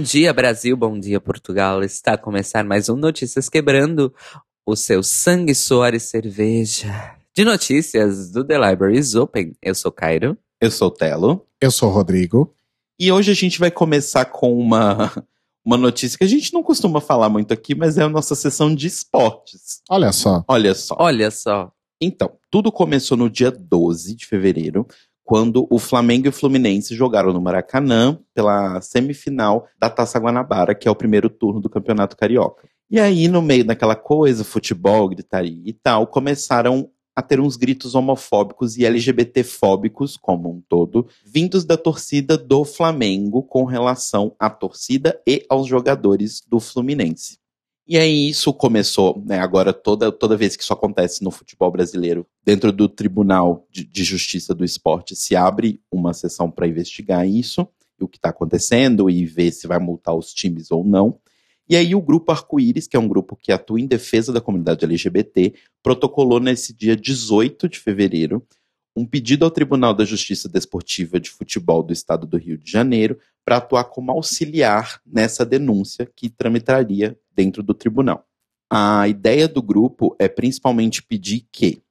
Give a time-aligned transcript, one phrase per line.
[0.00, 0.74] Bom dia, Brasil.
[0.78, 1.84] Bom dia, Portugal.
[1.84, 4.10] Está a começar mais um Notícias Quebrando
[4.64, 7.14] o seu sangue, suor e cerveja.
[7.36, 9.54] De notícias do The Libraries Open.
[9.60, 10.38] Eu sou Cairo.
[10.58, 11.46] Eu sou Telo.
[11.60, 12.50] Eu sou Rodrigo.
[12.98, 15.12] E hoje a gente vai começar com uma,
[15.62, 18.74] uma notícia que a gente não costuma falar muito aqui, mas é a nossa sessão
[18.74, 19.82] de esportes.
[19.90, 20.42] Olha só.
[20.48, 20.96] Olha só.
[20.98, 21.70] Olha só.
[22.00, 24.86] Então, tudo começou no dia 12 de fevereiro,
[25.30, 30.88] quando o Flamengo e o Fluminense jogaram no Maracanã pela semifinal da Taça Guanabara, que
[30.88, 32.68] é o primeiro turno do Campeonato Carioca.
[32.90, 37.94] E aí, no meio daquela coisa, futebol, gritaria e tal, começaram a ter uns gritos
[37.94, 45.22] homofóbicos e LGBTfóbicos, como um todo, vindos da torcida do Flamengo com relação à torcida
[45.24, 47.39] e aos jogadores do Fluminense.
[47.86, 52.26] E aí isso começou, né, agora toda, toda vez que isso acontece no futebol brasileiro,
[52.44, 57.66] dentro do Tribunal de, de Justiça do Esporte, se abre uma sessão para investigar isso,
[58.00, 61.18] o que está acontecendo e ver se vai multar os times ou não.
[61.68, 64.84] E aí o grupo Arco-Íris, que é um grupo que atua em defesa da comunidade
[64.84, 68.44] LGBT, protocolou nesse dia 18 de fevereiro
[68.96, 73.18] um pedido ao Tribunal da Justiça Desportiva de Futebol do Estado do Rio de Janeiro
[73.44, 78.26] para atuar como auxiliar nessa denúncia que tramitaria dentro do tribunal.
[78.70, 81.82] A ideia do grupo é principalmente pedir que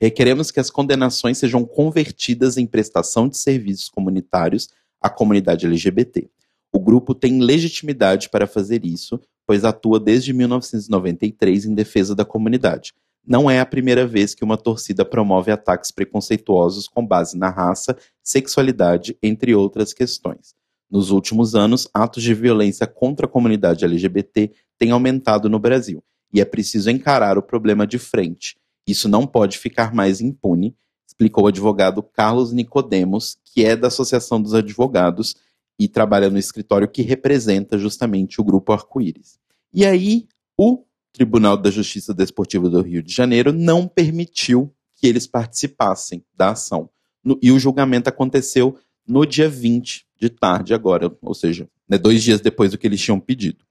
[0.00, 4.68] requeremos que as condenações sejam convertidas em prestação de serviços comunitários
[5.00, 6.30] à comunidade LGBT.
[6.72, 12.94] O grupo tem legitimidade para fazer isso, pois atua desde 1993 em defesa da comunidade.
[13.26, 17.96] Não é a primeira vez que uma torcida promove ataques preconceituosos com base na raça,
[18.22, 20.54] sexualidade, entre outras questões.
[20.92, 26.02] Nos últimos anos, atos de violência contra a comunidade LGBT têm aumentado no Brasil,
[26.32, 28.56] e é preciso encarar o problema de frente.
[28.86, 30.74] Isso não pode ficar mais impune,
[31.06, 35.36] explicou o advogado Carlos Nicodemos, que é da Associação dos Advogados
[35.78, 39.38] e trabalha no escritório que representa justamente o grupo Arco-Íris.
[39.72, 45.26] E aí, o Tribunal da Justiça Desportiva do Rio de Janeiro não permitiu que eles
[45.26, 46.88] participassem da ação.
[47.22, 52.22] No, e o julgamento aconteceu no dia 20 de tarde agora, ou seja, né, dois
[52.22, 53.64] dias depois do que eles tinham pedido.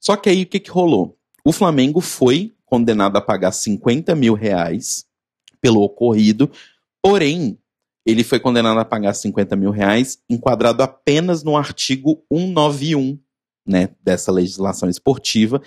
[0.00, 1.16] Só que aí o que, que rolou?
[1.44, 5.06] O Flamengo foi condenado a pagar 50 mil reais
[5.60, 6.50] pelo ocorrido,
[7.02, 7.58] porém,
[8.04, 13.18] ele foi condenado a pagar 50 mil reais, enquadrado apenas no artigo 191
[13.66, 15.62] né, dessa legislação esportiva,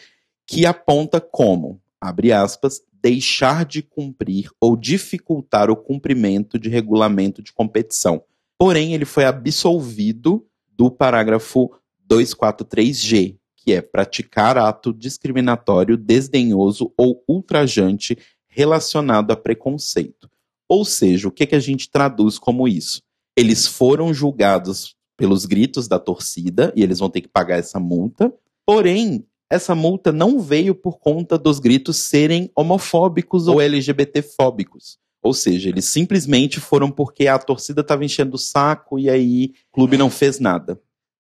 [0.46, 7.52] que aponta como, abre aspas, deixar de cumprir ou dificultar o cumprimento de regulamento de
[7.52, 8.24] competição,
[8.58, 11.72] Porém, ele foi absolvido do parágrafo
[12.10, 18.18] 243G, que é praticar ato discriminatório, desdenhoso ou ultrajante
[18.48, 20.30] relacionado a preconceito.
[20.70, 23.02] Ou seja, o que, que a gente traduz como isso?
[23.36, 28.34] Eles foram julgados pelos gritos da torcida e eles vão ter que pagar essa multa.
[28.66, 34.98] Porém, essa multa não veio por conta dos gritos serem homofóbicos ou LGBTfóbicos.
[35.22, 39.76] Ou seja, eles simplesmente foram porque a torcida estava enchendo o saco e aí o
[39.76, 40.80] clube não fez nada.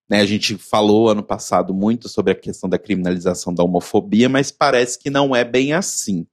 [0.09, 4.51] Né, a gente falou ano passado muito sobre a questão da criminalização da homofobia, mas
[4.51, 6.25] parece que não é bem assim.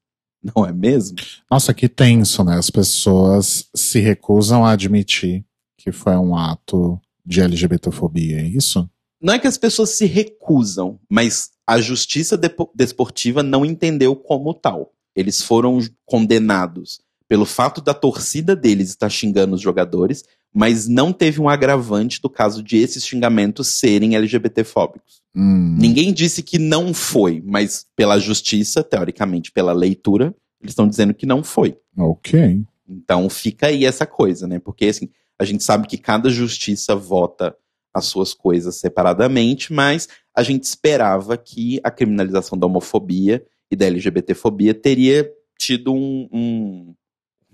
[0.54, 1.16] Não é mesmo?
[1.50, 2.58] Nossa, que tenso, né?
[2.58, 5.42] As pessoas se recusam a admitir
[5.78, 8.86] que foi um ato de LGBTfobia, é isso?
[9.20, 12.38] Não é que as pessoas se recusam, mas a justiça
[12.74, 14.92] desportiva não entendeu como tal.
[15.16, 21.40] Eles foram condenados pelo fato da torcida deles estar xingando os jogadores, mas não teve
[21.40, 25.22] um agravante do caso de esses xingamentos serem LGBTfóbicos.
[25.34, 25.76] Hum.
[25.78, 31.26] Ninguém disse que não foi, mas pela justiça, teoricamente pela leitura, eles estão dizendo que
[31.26, 31.76] não foi.
[31.96, 32.62] Ok.
[32.88, 34.58] Então fica aí essa coisa, né?
[34.58, 37.56] Porque assim, a gente sabe que cada justiça vota
[37.92, 43.86] as suas coisas separadamente, mas a gente esperava que a criminalização da homofobia e da
[43.86, 46.94] LGBTfobia teria tido um, um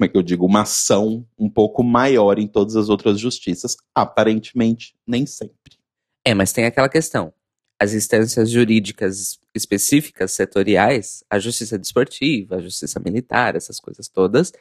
[0.00, 3.76] como é que eu digo, uma ação um pouco maior em todas as outras justiças.
[3.94, 5.78] Aparentemente, nem sempre.
[6.24, 7.34] É, mas tem aquela questão.
[7.78, 14.52] As instâncias jurídicas específicas, setoriais, a justiça desportiva, a justiça militar, essas coisas todas,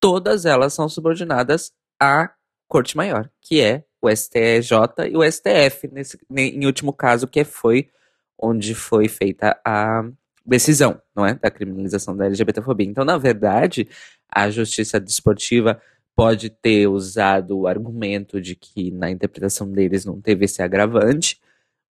[0.00, 2.32] todas elas são subordinadas à
[2.66, 7.90] Corte Maior, que é o STJ e o STF, nesse, em último caso, que foi
[8.38, 10.04] onde foi feita a
[10.46, 11.34] decisão, não é?
[11.34, 12.86] Da criminalização da LGBTfobia.
[12.86, 13.88] Então, na verdade,
[14.28, 15.80] a justiça desportiva
[16.14, 21.38] pode ter usado o argumento de que na interpretação deles não teve esse agravante,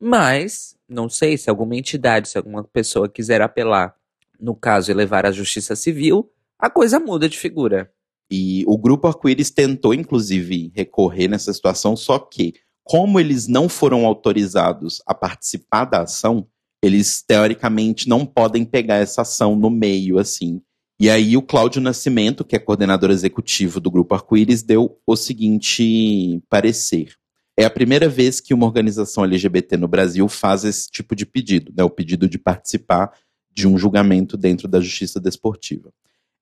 [0.00, 3.94] mas não sei se alguma entidade, se alguma pessoa quiser apelar,
[4.38, 7.91] no caso, e levar à justiça civil, a coisa muda de figura.
[8.31, 14.05] E o grupo Arco-Íris tentou, inclusive, recorrer nessa situação, só que como eles não foram
[14.05, 16.47] autorizados a participar da ação,
[16.86, 20.60] eles teoricamente não podem pegar essa ação no meio, assim.
[20.98, 26.40] E aí o Cláudio Nascimento, que é coordenador executivo do Grupo Arco-Íris, deu o seguinte
[26.48, 27.14] parecer.
[27.58, 31.72] É a primeira vez que uma organização LGBT no Brasil faz esse tipo de pedido,
[31.76, 33.12] né, o pedido de participar
[33.50, 35.92] de um julgamento dentro da justiça desportiva.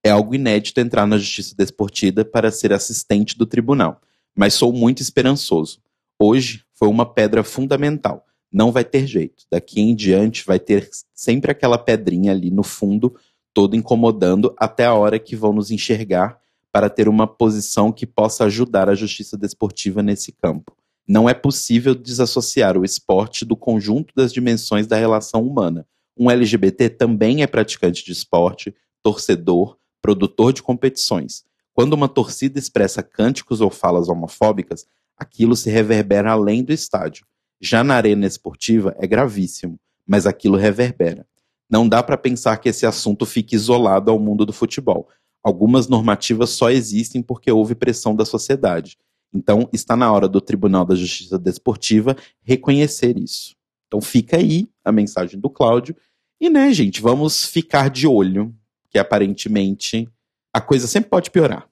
[0.05, 4.01] É algo inédito entrar na justiça desportiva para ser assistente do tribunal,
[4.37, 5.81] mas sou muito esperançoso.
[6.19, 8.25] Hoje foi uma pedra fundamental.
[8.55, 9.45] Não vai ter jeito.
[9.51, 13.13] Daqui em diante vai ter sempre aquela pedrinha ali no fundo,
[13.53, 16.39] todo incomodando, até a hora que vão nos enxergar
[16.71, 20.73] para ter uma posição que possa ajudar a justiça desportiva nesse campo.
[21.07, 25.85] Não é possível desassociar o esporte do conjunto das dimensões da relação humana.
[26.17, 28.73] Um LGBT também é praticante de esporte,
[29.03, 31.45] torcedor, produtor de competições.
[31.73, 34.87] Quando uma torcida expressa cânticos ou falas homofóbicas,
[35.19, 37.27] aquilo se reverbera além do estádio.
[37.61, 41.27] Já na arena esportiva é gravíssimo, mas aquilo reverbera.
[41.71, 45.09] Não dá para pensar que esse assunto fique isolado ao mundo do futebol.
[45.43, 48.97] Algumas normativas só existem porque houve pressão da sociedade.
[49.33, 53.57] Então, está na hora do Tribunal da Justiça Desportiva reconhecer isso.
[53.89, 55.97] Então, fica aí a mensagem do Cláudio.
[56.41, 58.55] E, né, gente, vamos ficar de olho,
[58.91, 60.09] que aparentemente
[60.53, 61.69] a coisa sempre pode piorar.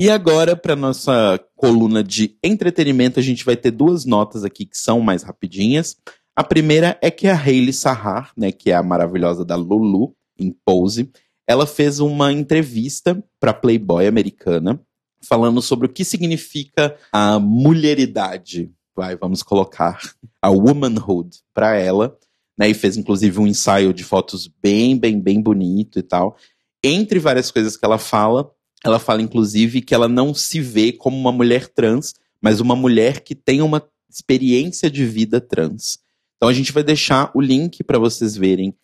[0.00, 4.78] E agora, para nossa coluna de entretenimento, a gente vai ter duas notas aqui que
[4.78, 5.94] são mais rapidinhas.
[6.34, 10.56] A primeira é que a Hailey Sahar, né, que é a maravilhosa da Lulu, em
[10.64, 11.10] Pose,
[11.46, 14.80] ela fez uma entrevista para Playboy americana,
[15.22, 18.72] falando sobre o que significa a mulheridade.
[18.96, 20.00] Vai, vamos colocar
[20.40, 22.16] a womanhood para ela,
[22.58, 26.38] né, e fez inclusive um ensaio de fotos bem, bem, bem bonito e tal.
[26.82, 28.50] Entre várias coisas que ela fala,
[28.84, 33.20] ela fala, inclusive, que ela não se vê como uma mulher trans, mas uma mulher
[33.20, 35.98] que tem uma experiência de vida trans.
[36.36, 38.74] Então a gente vai deixar o link para vocês verem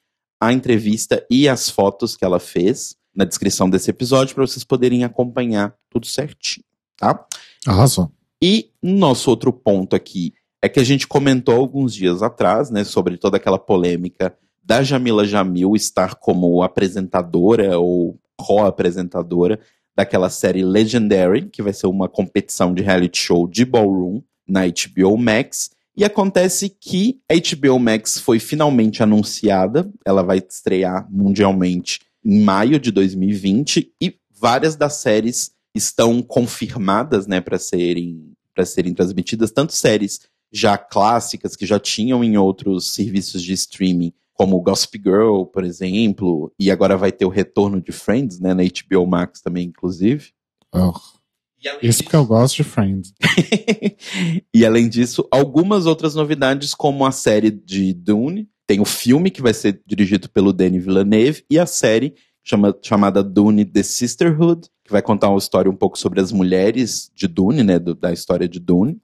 [0.40, 5.02] a entrevista e as fotos que ela fez na descrição desse episódio para vocês poderem
[5.02, 6.64] acompanhar tudo certinho,
[6.96, 7.26] tá?
[7.66, 8.12] Arrasou.
[8.42, 13.16] E nosso outro ponto aqui é que a gente comentou alguns dias atrás, né, sobre
[13.16, 19.58] toda aquela polêmica da Jamila Jamil estar como apresentadora ou co-apresentadora
[19.96, 25.16] daquela série Legendary, que vai ser uma competição de reality show de ballroom na HBO
[25.16, 25.70] Max.
[25.96, 32.78] E acontece que a HBO Max foi finalmente anunciada, ela vai estrear mundialmente em maio
[32.78, 39.75] de 2020 e várias das séries estão confirmadas, né, para serem para serem transmitidas, tanto
[39.75, 40.20] séries
[40.50, 46.52] já clássicas que já tinham em outros serviços de streaming, como Gossip Girl, por exemplo,
[46.58, 50.30] e agora vai ter o retorno de Friends, né, na HBO Max também, inclusive.
[50.75, 50.92] Oh.
[51.82, 53.12] Isso porque eu gosto de Friends.
[54.54, 59.42] e além disso, algumas outras novidades, como a série de Dune, tem o filme que
[59.42, 64.92] vai ser dirigido pelo Denis Villeneuve, e a série chama, chamada Dune The Sisterhood, que
[64.92, 68.49] vai contar uma história um pouco sobre as mulheres de Dune, né, do, da história
[68.49, 69.00] de Dune.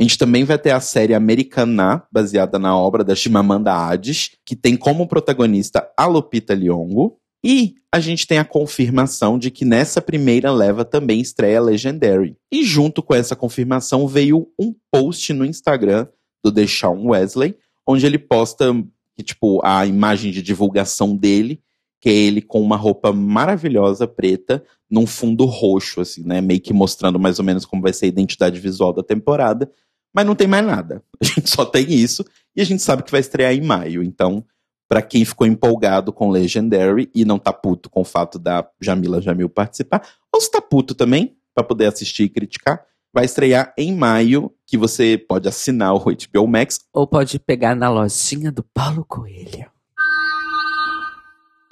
[0.00, 4.56] A gente também vai ter a série Americana, baseada na obra da Chimamanda Adichie, que
[4.56, 7.18] tem como protagonista a Lupita Nyong'o.
[7.44, 12.34] E a gente tem a confirmação de que nessa primeira leva também estreia Legendary.
[12.50, 16.06] E junto com essa confirmação veio um post no Instagram
[16.42, 17.54] do Deshaun Wesley,
[17.86, 18.74] onde ele posta
[19.22, 21.60] tipo, a imagem de divulgação dele,
[22.00, 26.40] que é ele com uma roupa maravilhosa preta, num fundo roxo, assim, né?
[26.40, 29.70] Meio que mostrando mais ou menos como vai ser a identidade visual da temporada
[30.14, 31.02] mas não tem mais nada.
[31.20, 32.24] A gente só tem isso
[32.56, 34.02] e a gente sabe que vai estrear em maio.
[34.02, 34.44] Então,
[34.88, 39.20] para quem ficou empolgado com Legendary e não tá puto com o fato da Jamila
[39.20, 40.02] Jamil participar,
[40.34, 44.76] ou se tá puto também, para poder assistir e criticar, vai estrear em maio, que
[44.76, 46.80] você pode assinar o HBO Max.
[46.92, 49.70] Ou pode pegar na lojinha do Paulo Coelho.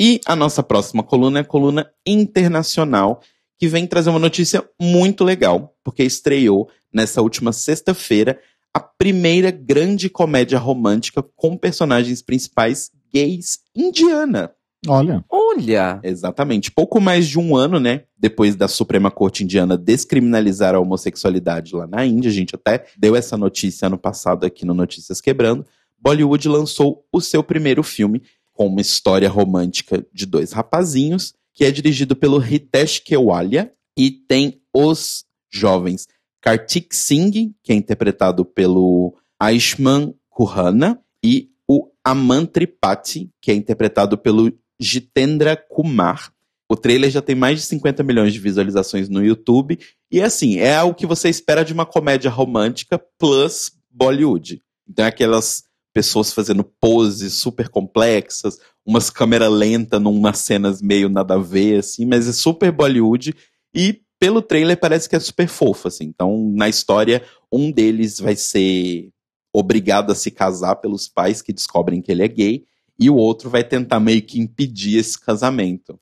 [0.00, 3.20] E a nossa próxima coluna é a coluna internacional,
[3.58, 8.38] que vem trazer uma notícia muito legal, porque estreou nessa última sexta-feira
[8.72, 14.52] a primeira grande comédia romântica com personagens principais gays indiana.
[14.86, 15.24] Olha.
[15.28, 15.98] Olha!
[16.04, 16.70] Exatamente.
[16.70, 18.04] Pouco mais de um ano, né?
[18.16, 23.16] Depois da Suprema Corte Indiana descriminalizar a homossexualidade lá na Índia, a gente até deu
[23.16, 25.66] essa notícia ano passado aqui no Notícias Quebrando.
[25.98, 31.70] Bollywood lançou o seu primeiro filme com uma história romântica de dois rapazinhos, que é
[31.72, 36.06] dirigido pelo Hitesh Kewalia e tem os jovens
[36.48, 44.16] Kartik Singh, que é interpretado pelo Aishman Khurrana, e o Aman Tripathi, que é interpretado
[44.16, 44.50] pelo
[44.80, 46.32] Jitendra Kumar.
[46.66, 49.78] O trailer já tem mais de 50 milhões de visualizações no YouTube.
[50.10, 54.62] E assim, é o que você espera de uma comédia romântica plus Bollywood.
[54.88, 61.34] Então é aquelas pessoas fazendo poses super complexas, umas câmera lenta numas cenas meio nada
[61.34, 63.34] a ver, assim, mas é super Bollywood.
[63.74, 66.04] E pelo trailer parece que é super fofo, assim.
[66.04, 67.22] Então, na história,
[67.52, 69.10] um deles vai ser
[69.52, 72.64] obrigado a se casar pelos pais que descobrem que ele é gay,
[72.98, 75.98] e o outro vai tentar meio que impedir esse casamento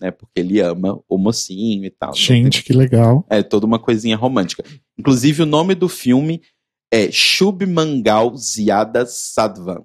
[0.00, 0.10] né?
[0.10, 2.14] Porque ele ama o mocinho e tal.
[2.14, 3.24] Gente, que legal.
[3.28, 4.64] É toda uma coisinha romântica.
[4.98, 6.40] Inclusive, o nome do filme
[6.90, 9.84] é Shub Mangal Ziada Sadvan,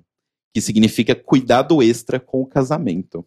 [0.54, 3.26] que significa cuidado extra com o casamento.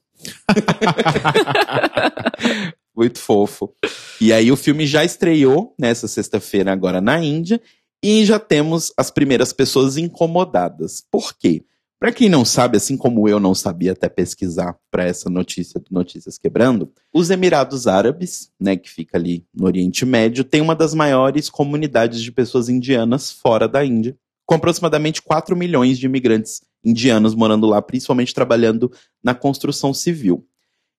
[2.99, 3.73] Muito fofo.
[4.21, 7.62] E aí o filme já estreou nessa sexta-feira agora na Índia
[8.02, 11.00] e já temos as primeiras pessoas incomodadas.
[11.09, 11.62] Por quê?
[12.00, 15.87] Para quem não sabe, assim como eu não sabia até pesquisar para essa notícia do
[15.93, 20.93] Notícias Quebrando, os Emirados Árabes, né, que fica ali no Oriente Médio, tem uma das
[20.93, 27.33] maiores comunidades de pessoas indianas fora da Índia, com aproximadamente 4 milhões de imigrantes indianos
[27.33, 28.90] morando lá, principalmente trabalhando
[29.23, 30.45] na construção civil.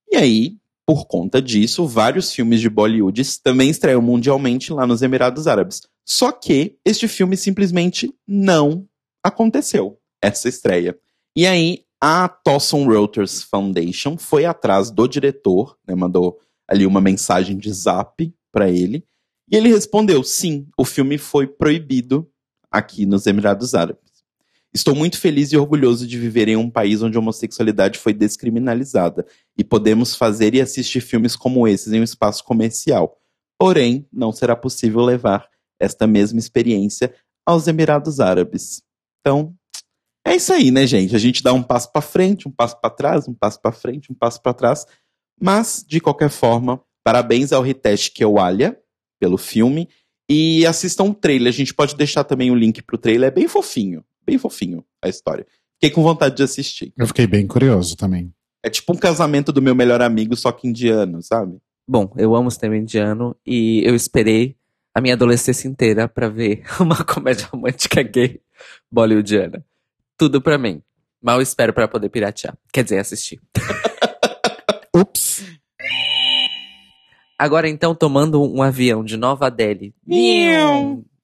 [0.09, 0.57] E aí,
[0.89, 5.81] por conta disso, vários filmes de Bollywood também estreiam mundialmente lá nos Emirados Árabes.
[6.03, 8.87] Só que este filme simplesmente não
[9.23, 10.97] aconteceu essa estreia.
[11.37, 17.55] E aí, a Thomson Reuters Foundation foi atrás do diretor, né, mandou ali uma mensagem
[17.55, 19.05] de zap para ele,
[19.47, 22.27] e ele respondeu: sim, o filme foi proibido
[22.71, 24.08] aqui nos Emirados Árabes.
[24.73, 29.25] Estou muito feliz e orgulhoso de viver em um país onde a homossexualidade foi descriminalizada
[29.57, 33.17] e podemos fazer e assistir filmes como esses em um espaço comercial.
[33.59, 35.49] Porém, não será possível levar
[35.79, 37.13] esta mesma experiência
[37.45, 38.83] aos Emirados Árabes.
[39.19, 39.55] Então,
[40.25, 41.15] é isso aí, né, gente?
[41.15, 44.11] A gente dá um passo para frente, um passo para trás, um passo para frente,
[44.11, 44.85] um passo para trás.
[45.41, 48.77] Mas, de qualquer forma, parabéns ao Ritesh Kewalya
[49.19, 49.89] pelo filme.
[50.29, 51.51] E assistam o trailer.
[51.51, 53.29] A gente pode deixar também o link pro trailer.
[53.29, 54.05] É bem fofinho.
[54.29, 55.45] Bem fofinho a história.
[55.75, 56.93] Fiquei com vontade de assistir.
[56.97, 58.33] Eu fiquei bem curioso também.
[58.63, 61.57] É tipo um casamento do meu melhor amigo, só que indiano, sabe?
[61.87, 64.55] Bom, eu amo o cinema indiano e eu esperei
[64.93, 68.41] a minha adolescência inteira para ver uma comédia romântica gay
[68.91, 69.63] bollywoodiana
[70.19, 70.83] tudo pra mim.
[71.23, 72.55] Mal espero para poder piratear.
[72.73, 73.39] Quer dizer, assistir.
[74.93, 75.45] Ups.
[77.37, 79.95] Agora então, tomando um avião de Nova Delhi,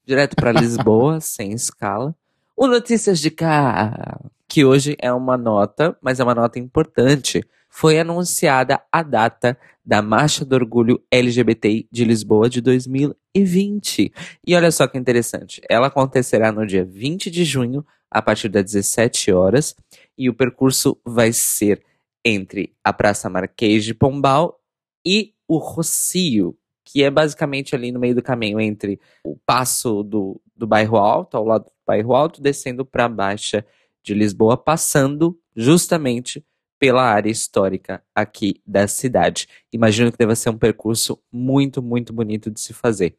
[0.05, 2.15] direto para Lisboa, sem escala.
[2.57, 7.43] O Notícias de Cá, que hoje é uma nota, mas é uma nota importante.
[7.67, 14.09] Foi anunciada a data da Marcha do Orgulho LGBTI de Lisboa de 2020.
[14.47, 18.63] E olha só que interessante, ela acontecerá no dia 20 de junho, a partir das
[18.63, 19.75] 17 horas,
[20.17, 21.83] e o percurso vai ser
[22.24, 24.57] entre a Praça Marquês de Pombal
[25.05, 30.39] e o Rocio, que é basicamente ali no meio do caminho entre o passo do,
[30.55, 33.65] do bairro Alto, ao lado do bairro Alto, descendo para a Baixa
[34.03, 36.45] de Lisboa, passando justamente
[36.79, 39.47] pela área histórica aqui da cidade.
[39.73, 43.17] Imagino que deva ser um percurso muito, muito bonito de se fazer.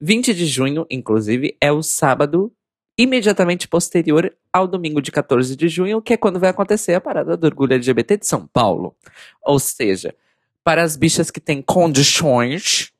[0.00, 2.52] 20 de junho, inclusive, é o sábado
[2.96, 7.36] imediatamente posterior ao domingo de 14 de junho, que é quando vai acontecer a parada
[7.36, 8.96] do orgulho LGBT de São Paulo.
[9.44, 10.14] Ou seja,
[10.64, 12.92] para as bichas que têm condições,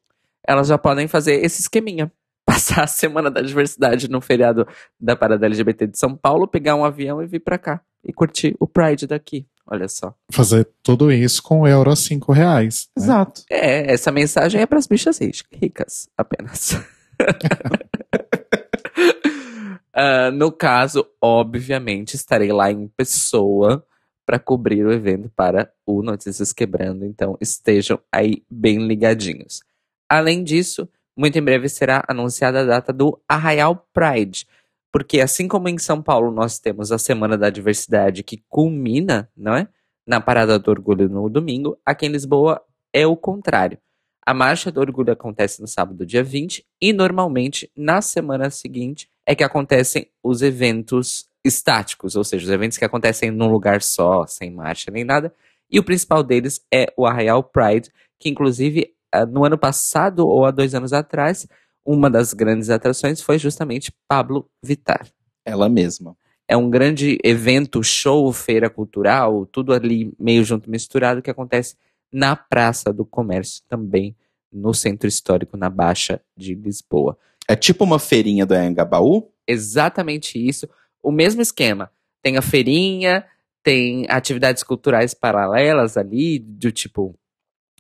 [0.47, 2.11] elas já podem fazer esse esqueminha.
[2.45, 4.67] Passar a semana da diversidade no feriado
[5.01, 8.57] da parada LGBT de São Paulo, pegar um avião e vir para cá e curtir
[8.59, 9.47] o Pride daqui.
[9.67, 10.15] Olha só.
[10.31, 12.89] Fazer tudo isso com euro a 5 reais.
[12.97, 13.05] Né?
[13.05, 13.43] Exato.
[13.49, 16.73] É, essa mensagem é para as bichas ricas, apenas.
[19.95, 23.87] Uh, no caso, obviamente, estarei lá em pessoa
[24.27, 29.61] para cobrir o evento para o Notícias Quebrando, então estejam aí bem ligadinhos.
[30.13, 34.47] Além disso, muito em breve será anunciada a data do Arraial Pride,
[34.93, 39.57] porque assim como em São Paulo nós temos a Semana da Diversidade que culmina, não
[39.57, 39.67] é?
[40.07, 42.61] Na Parada do Orgulho no domingo, aqui em Lisboa
[42.93, 43.79] é o contrário.
[44.21, 49.35] A Marcha do Orgulho acontece no sábado, dia 20, e normalmente na semana seguinte é
[49.35, 54.51] que acontecem os eventos estáticos, ou seja, os eventos que acontecem num lugar só, sem
[54.51, 55.33] marcha nem nada.
[55.71, 57.91] E o principal deles é o Arraial Pride,
[58.21, 58.92] que inclusive
[59.31, 61.47] no ano passado ou há dois anos atrás,
[61.85, 65.07] uma das grandes atrações foi justamente Pablo Vitar.
[65.45, 66.17] Ela mesma.
[66.49, 71.77] É um grande evento, show, feira cultural, tudo ali meio junto misturado que acontece
[72.13, 74.15] na Praça do Comércio, também
[74.53, 77.17] no Centro Histórico, na Baixa de Lisboa.
[77.49, 79.31] É tipo uma feirinha do Anhangabaú?
[79.47, 80.69] Exatamente isso.
[81.03, 81.91] O mesmo esquema.
[82.23, 83.25] Tem a feirinha,
[83.63, 87.19] tem atividades culturais paralelas ali, do tipo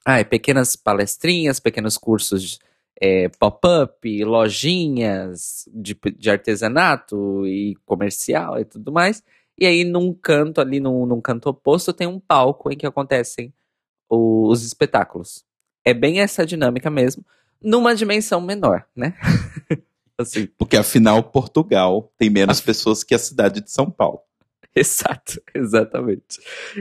[0.04, 2.59] ah, é pequenas palestrinhas, pequenos cursos
[3.00, 9.23] é, pop-up, lojinhas de, de artesanato e comercial e tudo mais.
[9.59, 13.52] E aí, num canto ali, num, num canto oposto, tem um palco em que acontecem
[14.09, 15.44] os espetáculos.
[15.85, 17.25] É bem essa dinâmica mesmo,
[17.61, 19.14] numa dimensão menor, né?
[20.18, 20.47] assim.
[20.59, 24.21] Porque afinal, Portugal tem menos pessoas que a cidade de São Paulo.
[24.75, 26.40] Exato, exatamente.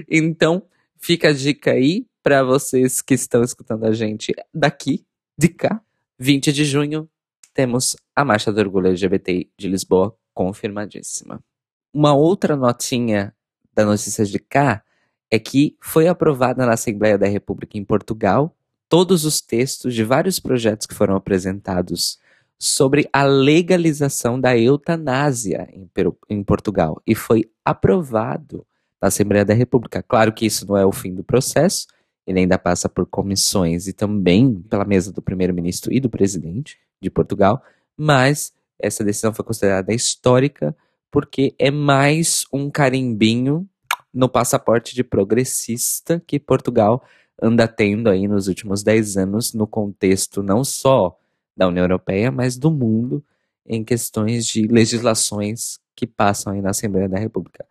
[0.09, 0.63] Então,
[0.97, 5.05] fica a dica aí para vocês que estão escutando a gente daqui,
[5.37, 5.81] de cá.
[6.19, 7.09] 20 de junho,
[7.53, 11.43] temos a Marcha do Orgulho LGBT de Lisboa confirmadíssima.
[11.93, 13.35] Uma outra notinha
[13.73, 14.83] da Notícias de Cá
[15.29, 18.55] é que foi aprovada na Assembleia da República em Portugal
[18.87, 22.19] todos os textos de vários projetos que foram apresentados
[22.59, 25.89] sobre a legalização da eutanásia em,
[26.29, 28.65] em Portugal e foi aprovado
[29.01, 30.03] na Assembleia da República.
[30.03, 31.87] Claro que isso não é o fim do processo,
[32.25, 37.09] ele ainda passa por comissões e também pela mesa do primeiro-ministro e do presidente de
[37.09, 37.63] Portugal,
[37.97, 40.75] mas essa decisão foi considerada histórica
[41.09, 43.67] porque é mais um carimbinho
[44.13, 47.03] no passaporte de progressista que Portugal
[47.41, 51.17] anda tendo aí nos últimos 10 anos no contexto não só
[51.55, 53.23] da União Europeia, mas do mundo
[53.65, 57.65] em questões de legislações que passam aí na Assembleia da República.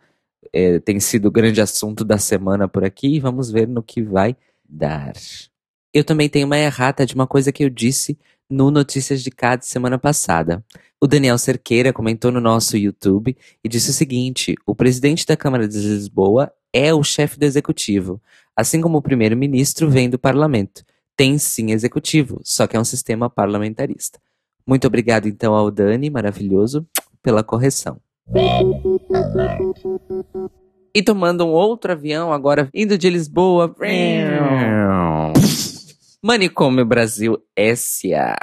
[0.53, 4.03] É, tem sido o grande assunto da semana por aqui e vamos ver no que
[4.03, 4.37] vai
[4.69, 5.13] dar.
[5.93, 9.63] Eu também tenho uma errata de uma coisa que eu disse no Notícias de Cada
[9.63, 10.65] semana passada.
[11.01, 15.67] O Daniel Cerqueira comentou no nosso YouTube e disse o seguinte: o presidente da Câmara
[15.67, 18.21] de Lisboa é o chefe do executivo,
[18.55, 20.85] assim como o primeiro-ministro vem do parlamento.
[21.17, 24.21] Tem sim executivo, só que é um sistema parlamentarista.
[24.67, 26.87] Muito obrigado então ao Dani, maravilhoso,
[27.23, 28.01] pela correção.
[30.95, 33.75] E tomando um outro avião, agora indo de Lisboa.
[36.23, 38.37] Manicômio Brasil S.A.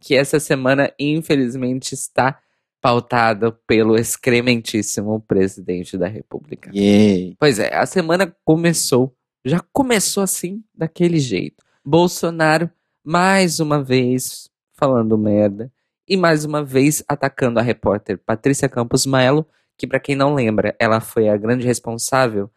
[0.00, 2.38] Que essa semana, infelizmente, está
[2.80, 6.70] pautado pelo excrementíssimo presidente da República.
[6.74, 7.34] Yeah.
[7.38, 11.64] Pois é, a semana começou, já começou assim, daquele jeito.
[11.82, 12.70] Bolsonaro,
[13.02, 15.72] mais uma vez, falando merda,
[16.08, 20.76] e mais uma vez atacando a repórter Patrícia Campos Melo, que para quem não lembra,
[20.78, 22.50] ela foi a grande responsável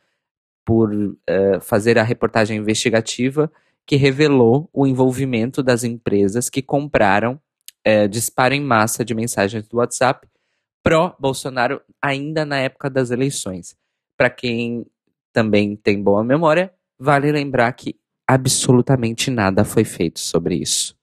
[0.66, 3.52] por uh, fazer a reportagem investigativa
[3.86, 7.40] que revelou o envolvimento das empresas que compraram
[7.88, 10.28] uh, disparo em massa de mensagens do WhatsApp
[10.84, 13.76] pró-Bolsonaro ainda na época das eleições.
[14.18, 14.86] Para quem
[15.34, 17.96] também tem boa memória, vale lembrar que
[18.28, 20.97] absolutamente nada foi feito sobre isso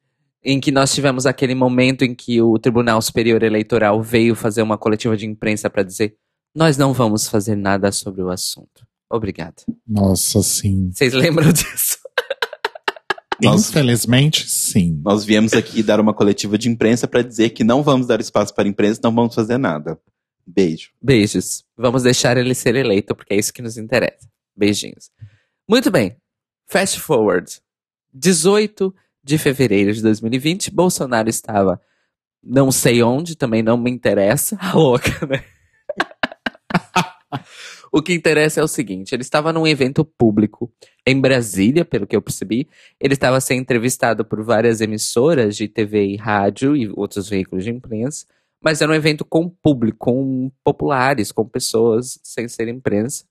[0.45, 4.77] em que nós tivemos aquele momento em que o Tribunal Superior Eleitoral veio fazer uma
[4.77, 6.17] coletiva de imprensa para dizer:
[6.55, 8.87] nós não vamos fazer nada sobre o assunto.
[9.11, 9.63] Obrigado.
[9.87, 10.91] Nossa, sim.
[10.93, 11.99] Vocês lembram disso?
[13.43, 15.01] Nós, Infelizmente, sim.
[15.05, 18.55] Nós viemos aqui dar uma coletiva de imprensa para dizer que não vamos dar espaço
[18.55, 19.99] para a imprensa, não vamos fazer nada.
[20.47, 20.91] Beijo.
[21.03, 21.65] Beijos.
[21.77, 24.29] Vamos deixar ele ser eleito, porque é isso que nos interessa.
[24.57, 25.11] Beijinhos.
[25.69, 26.17] Muito bem.
[26.69, 27.61] Fast forward.
[28.13, 31.81] 18 de fevereiro de 2020, Bolsonaro estava
[32.43, 34.59] não sei onde, também não me interessa.
[34.61, 35.43] A louca, né?
[37.91, 40.71] o que interessa é o seguinte: ele estava num evento público
[41.07, 42.69] em Brasília, pelo que eu percebi.
[43.01, 47.71] Ele estava sendo entrevistado por várias emissoras de TV e rádio e outros veículos de
[47.71, 48.27] imprensa,
[48.63, 53.25] mas era um evento com público, com populares, com pessoas sem ser imprensa,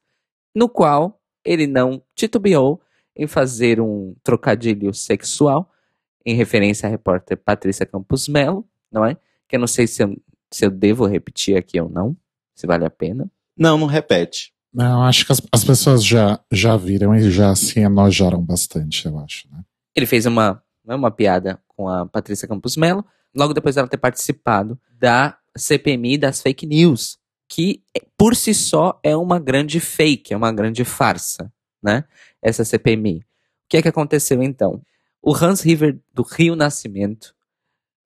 [0.55, 2.81] no qual ele não titubeou
[3.15, 5.69] em fazer um trocadilho sexual
[6.25, 9.17] em referência à repórter Patrícia Campos Melo, não é?
[9.47, 10.15] Que eu não sei se eu,
[10.51, 12.15] se eu devo repetir aqui ou não,
[12.55, 13.29] se vale a pena.
[13.57, 14.53] Não, não repete.
[14.73, 19.19] Não, acho que as, as pessoas já, já viram e já se enojaram bastante, eu
[19.19, 19.63] acho, né?
[19.95, 23.05] Ele fez uma, né, uma piada com a Patrícia Campos Melo,
[23.35, 27.83] logo depois dela ter participado da CPMI das fake news, que
[28.17, 32.05] por si só é uma grande fake, é uma grande farsa, né?
[32.41, 33.19] Essa CPMI.
[33.19, 33.23] O
[33.69, 34.81] que é que aconteceu então?
[35.25, 37.33] O Hans River do Rio Nascimento.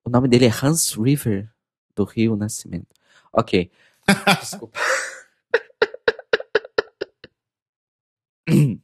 [0.05, 1.51] O nome dele é Hans River
[1.95, 2.93] do Rio Nascimento.
[3.33, 3.71] Ok.
[4.39, 4.79] Desculpa.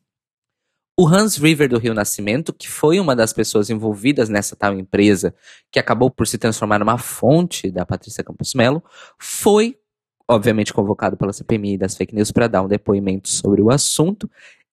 [0.95, 5.33] O Hans River do Rio Nascimento, que foi uma das pessoas envolvidas nessa tal empresa,
[5.71, 8.81] que acabou por se transformar numa fonte da Patrícia Campos Melo,
[9.17, 9.75] foi,
[10.27, 14.29] obviamente, convocado pela CPMI das fake news para dar um depoimento sobre o assunto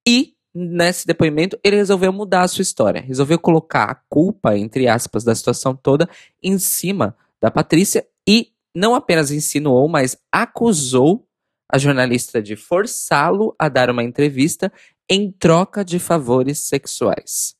[0.07, 3.01] e nesse depoimento, ele resolveu mudar a sua história.
[3.01, 6.09] Resolveu colocar a culpa, entre aspas, da situação toda
[6.43, 11.27] em cima da Patrícia e não apenas insinuou, mas acusou
[11.73, 14.73] a jornalista de forçá-lo a dar uma entrevista
[15.09, 17.55] em troca de favores sexuais.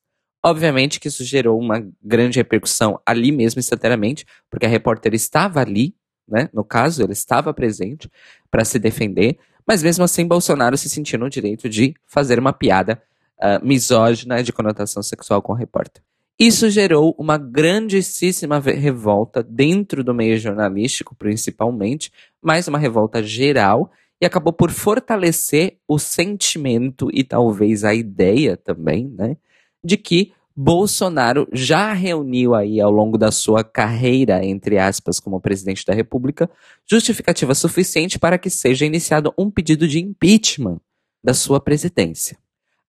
[0.45, 5.95] Obviamente que isso gerou uma grande repercussão ali mesmo, instantaneamente, porque a repórter estava ali,
[6.27, 6.49] né?
[6.53, 8.11] No caso, ele estava presente
[8.51, 9.39] para se defender,
[9.71, 13.01] mas mesmo assim, Bolsonaro se sentiu no direito de fazer uma piada
[13.39, 16.03] uh, misógina de conotação sexual com a repórter.
[16.37, 22.11] Isso gerou uma grandíssima revolta dentro do meio jornalístico, principalmente,
[22.43, 29.07] mas uma revolta geral, e acabou por fortalecer o sentimento e talvez a ideia também,
[29.17, 29.37] né,
[29.85, 35.87] de que Bolsonaro já reuniu aí ao longo da sua carreira, entre aspas, como presidente
[35.87, 36.51] da República,
[36.89, 40.81] justificativa suficiente para que seja iniciado um pedido de impeachment
[41.23, 42.39] da sua presidência.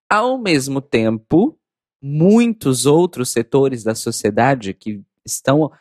[0.10, 1.58] Ao mesmo tempo,
[2.02, 5.72] muitos outros setores da sociedade que estão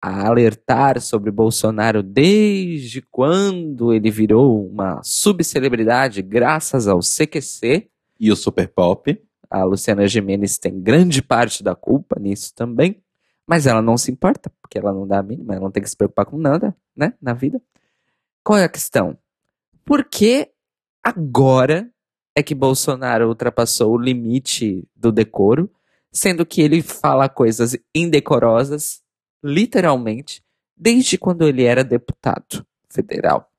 [0.00, 7.88] a alertar sobre Bolsonaro desde quando ele virou uma subcelebridade graças ao CQC.
[8.20, 9.27] E o Super Pop.
[9.50, 13.02] A Luciana Gimenez tem grande parte da culpa nisso também.
[13.46, 15.88] Mas ela não se importa, porque ela não dá a mínima, ela não tem que
[15.88, 17.62] se preocupar com nada, né, na vida.
[18.44, 19.16] Qual é a questão?
[19.86, 20.50] Por que
[21.02, 21.90] agora
[22.36, 25.70] é que Bolsonaro ultrapassou o limite do decoro,
[26.12, 29.02] sendo que ele fala coisas indecorosas,
[29.42, 30.42] literalmente,
[30.76, 33.50] desde quando ele era deputado federal.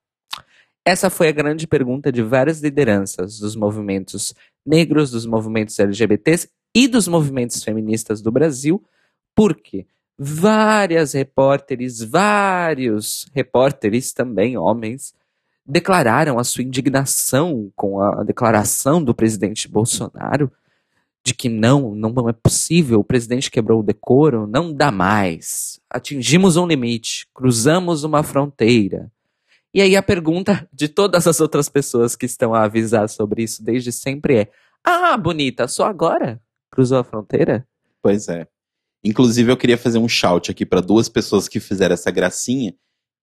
[0.85, 4.33] Essa foi a grande pergunta de várias lideranças dos movimentos
[4.65, 8.83] negros, dos movimentos LGBTs e dos movimentos feministas do Brasil,
[9.35, 9.85] porque
[10.17, 15.13] várias repórteres, vários repórteres também, homens,
[15.65, 20.51] declararam a sua indignação com a declaração do presidente Bolsonaro
[21.23, 25.79] de que não, não é possível, o presidente quebrou o decoro, não dá mais.
[25.89, 29.11] Atingimos um limite, cruzamos uma fronteira.
[29.73, 33.63] E aí a pergunta de todas as outras pessoas que estão a avisar sobre isso
[33.63, 34.51] desde sempre é:
[34.83, 37.67] "Ah, bonita, só agora cruzou a fronteira?"
[38.01, 38.47] Pois é.
[39.03, 42.73] Inclusive eu queria fazer um shout aqui para duas pessoas que fizeram essa gracinha,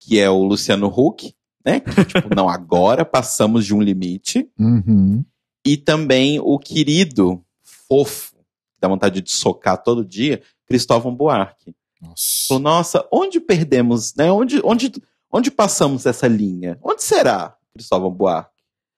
[0.01, 1.35] que é o Luciano Huck
[1.67, 1.81] né?
[1.81, 4.49] Que, tipo, não, agora passamos de um limite.
[4.57, 5.25] Uhum.
[5.67, 11.75] E também o querido, fofo, que dá vontade de socar todo dia, Cristóvão Buarque.
[12.01, 12.47] Nossa.
[12.47, 14.31] Falou, nossa, onde perdemos, né?
[14.31, 14.93] Onde, onde,
[15.33, 16.79] onde passamos essa linha?
[16.83, 18.51] Onde será, Cristóvão Buarque?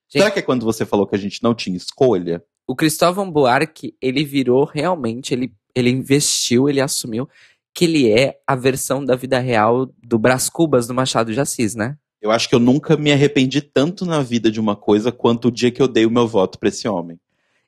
[0.08, 2.42] Gente, Será que é quando você falou que a gente não tinha escolha?
[2.68, 7.26] o Cristóvão Buarque, ele virou realmente, ele, ele investiu, ele assumiu
[7.74, 11.74] que ele é a versão da vida real do Brás Cubas do Machado de Assis,
[11.74, 11.96] né?
[12.20, 15.50] Eu acho que eu nunca me arrependi tanto na vida de uma coisa quanto o
[15.50, 17.18] dia que eu dei o meu voto para esse homem.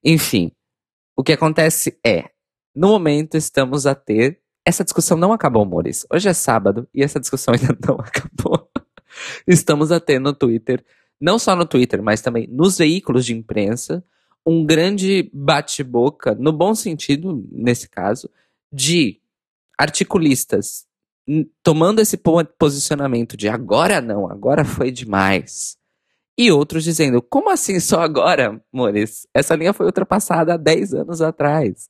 [0.04, 0.52] Enfim,
[1.16, 2.28] o que acontece é,
[2.74, 4.38] no momento estamos a ter.
[4.64, 6.06] Essa discussão não acabou, Mores.
[6.12, 8.68] Hoje é sábado e essa discussão ainda não acabou.
[9.46, 10.84] estamos a ter no Twitter,
[11.20, 14.04] não só no Twitter, mas também nos veículos de imprensa,
[14.46, 18.30] um grande bate-boca, no bom sentido, nesse caso,
[18.72, 19.20] de
[19.78, 20.86] articulistas
[21.62, 25.76] tomando esse po- posicionamento de agora não, agora foi demais.
[26.38, 29.26] E outros dizendo, como assim só agora, Mores?
[29.34, 31.88] Essa linha foi ultrapassada há 10 anos atrás.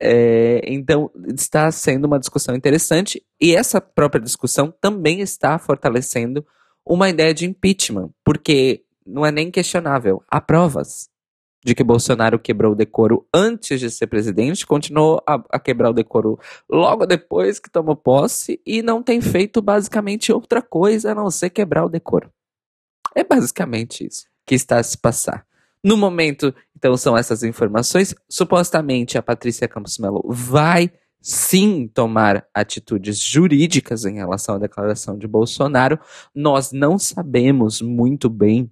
[0.00, 6.44] É, então, está sendo uma discussão interessante e essa própria discussão também está fortalecendo
[6.84, 11.10] uma ideia de impeachment, porque não é nem questionável, há provas
[11.64, 15.94] de que Bolsonaro quebrou o decoro antes de ser presidente, continuou a, a quebrar o
[15.94, 21.30] decoro logo depois que tomou posse e não tem feito basicamente outra coisa a não
[21.30, 22.32] ser quebrar o decoro.
[23.14, 25.46] É basicamente isso que está a se passar.
[25.84, 28.12] No momento, então, são essas informações.
[28.28, 30.90] Supostamente, a Patrícia Campos Melo vai
[31.20, 35.96] sim tomar atitudes jurídicas em relação à declaração de Bolsonaro.
[36.34, 38.68] Nós não sabemos muito bem,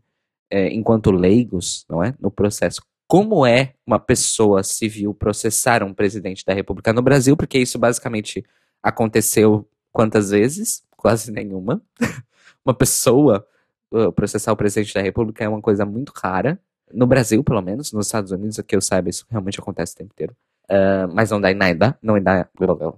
[0.51, 6.44] é, enquanto leigos, não é, no processo, como é uma pessoa civil processar um presidente
[6.44, 8.44] da República no Brasil, porque isso basicamente
[8.83, 10.83] aconteceu quantas vezes?
[10.96, 11.81] Quase nenhuma.
[12.66, 13.46] uma pessoa
[13.92, 16.61] uh, processar o presidente da República é uma coisa muito rara.
[16.92, 20.12] No Brasil, pelo menos, nos Estados Unidos, que eu saiba, isso realmente acontece o tempo
[20.12, 20.37] inteiro.
[20.70, 21.98] Uh, mas não dá em nada.
[22.03, 22.48] Não dá,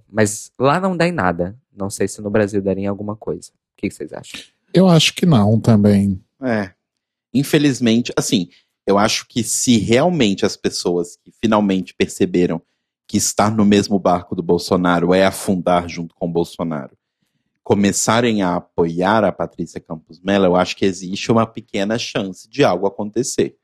[0.09, 1.57] mas lá não dá em nada.
[1.75, 3.51] Não sei se no Brasil daria em alguma coisa.
[3.51, 4.39] O que vocês acham?
[4.73, 6.21] Eu acho que não também.
[6.41, 6.71] É.
[7.33, 8.49] Infelizmente, assim,
[8.85, 12.61] eu acho que se realmente as pessoas que finalmente perceberam
[13.07, 16.97] que estar no mesmo barco do Bolsonaro é afundar junto com o Bolsonaro,
[17.63, 22.63] começarem a apoiar a Patrícia Campos Mello, eu acho que existe uma pequena chance de
[22.63, 23.55] algo acontecer.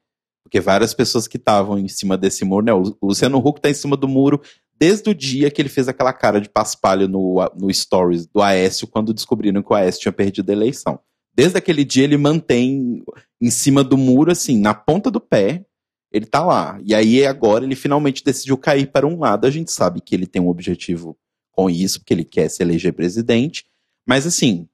[0.44, 2.74] Porque várias pessoas que estavam em cima desse muro, né?
[2.74, 4.42] O Luciano Huck está em cima do muro
[4.80, 8.88] desde o dia que ele fez aquela cara de paspalho no, no stories do Aécio
[8.88, 11.00] quando descobriram que o Aécio tinha perdido a eleição.
[11.36, 13.04] Desde aquele dia ele mantém
[13.42, 15.66] em cima do muro, assim, na ponta do pé,
[16.12, 16.80] ele tá lá.
[16.84, 19.46] E aí agora ele finalmente decidiu cair para um lado.
[19.46, 21.18] A gente sabe que ele tem um objetivo
[21.52, 23.66] com isso, porque ele quer se eleger presidente.
[24.08, 24.68] Mas assim,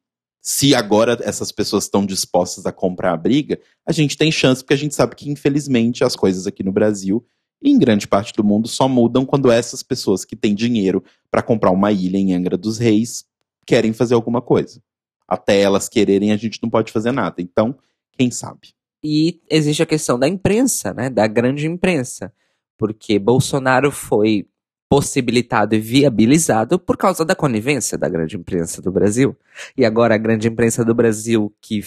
[0.48, 4.76] se agora essas pessoas estão dispostas a comprar a briga, a gente tem chance, porque
[4.76, 7.26] a gente sabe que, infelizmente, as coisas aqui no Brasil
[7.60, 11.42] e em grande parte do mundo só mudam quando essas pessoas que têm dinheiro para
[11.42, 13.26] comprar uma ilha em Angra dos Reis
[13.66, 14.80] querem fazer alguma coisa.
[15.28, 17.42] Até elas quererem, a gente não pode fazer nada.
[17.42, 17.76] Então,
[18.16, 18.76] quem sabe?
[19.04, 21.10] E existe a questão da imprensa, né?
[21.10, 22.32] Da grande imprensa.
[22.78, 24.48] Porque Bolsonaro foi
[24.96, 29.36] possibilitado e viabilizado por causa da conivência da grande imprensa do Brasil.
[29.78, 31.84] E agora a grande imprensa do Brasil, que,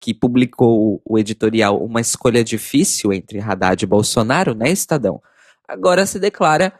[0.00, 5.20] que publicou o editorial Uma Escolha Difícil entre Haddad e Bolsonaro, né, Estadão?
[5.68, 6.72] Agora se declara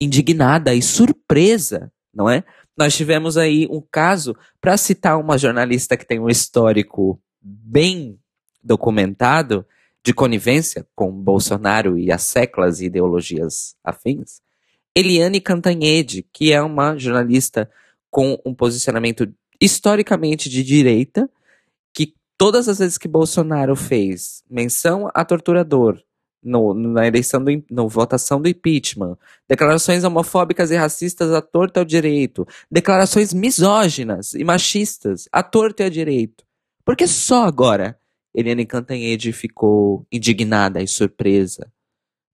[0.00, 2.42] indignada e surpresa, não é?
[2.76, 8.18] Nós tivemos aí um caso, para citar uma jornalista que tem um histórico bem
[8.64, 9.64] documentado
[10.02, 14.40] de conivência com Bolsonaro e as seclas e ideologias afins,
[14.94, 17.70] Eliane Cantanhede, que é uma jornalista
[18.10, 21.30] com um posicionamento historicamente de direita,
[21.94, 26.02] que todas as vezes que Bolsonaro fez menção a torturador
[26.42, 29.16] no, na eleição do, no votação do impeachment,
[29.48, 35.84] declarações homofóbicas e racistas à torta ao direito, declarações misóginas e machistas à torta e
[35.84, 36.44] ao direito.
[36.84, 37.98] Porque só agora
[38.34, 41.70] Eliane Cantanhede ficou indignada e surpresa.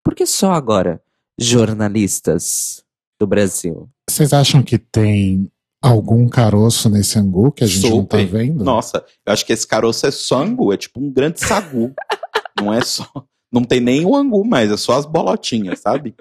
[0.05, 1.03] Por que só agora
[1.39, 2.85] jornalistas
[3.19, 3.89] do Brasil?
[4.09, 5.51] Vocês acham que tem
[5.83, 7.97] algum caroço nesse angu que a gente Super.
[7.97, 8.65] não tá vendo?
[8.65, 11.95] Nossa, eu acho que esse caroço é só angu, é tipo um grande sagu.
[12.61, 13.09] não é só.
[13.53, 16.15] Não tem nem o angu mais, é só as bolotinhas, sabe?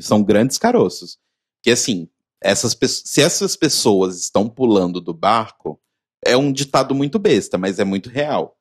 [0.00, 1.18] São grandes caroços.
[1.62, 2.08] Que assim,
[2.42, 5.80] essas, se essas pessoas estão pulando do barco,
[6.24, 8.56] é um ditado muito besta, mas é muito real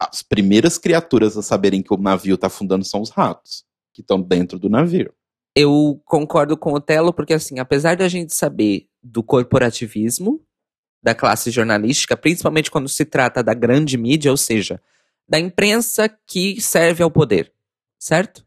[0.00, 4.20] as primeiras criaturas a saberem que o navio está afundando são os ratos, que estão
[4.20, 5.12] dentro do navio.
[5.54, 10.40] Eu concordo com o Telo, porque assim, apesar de a gente saber do corporativismo
[11.02, 14.80] da classe jornalística, principalmente quando se trata da grande mídia, ou seja,
[15.28, 17.52] da imprensa que serve ao poder,
[17.98, 18.44] certo?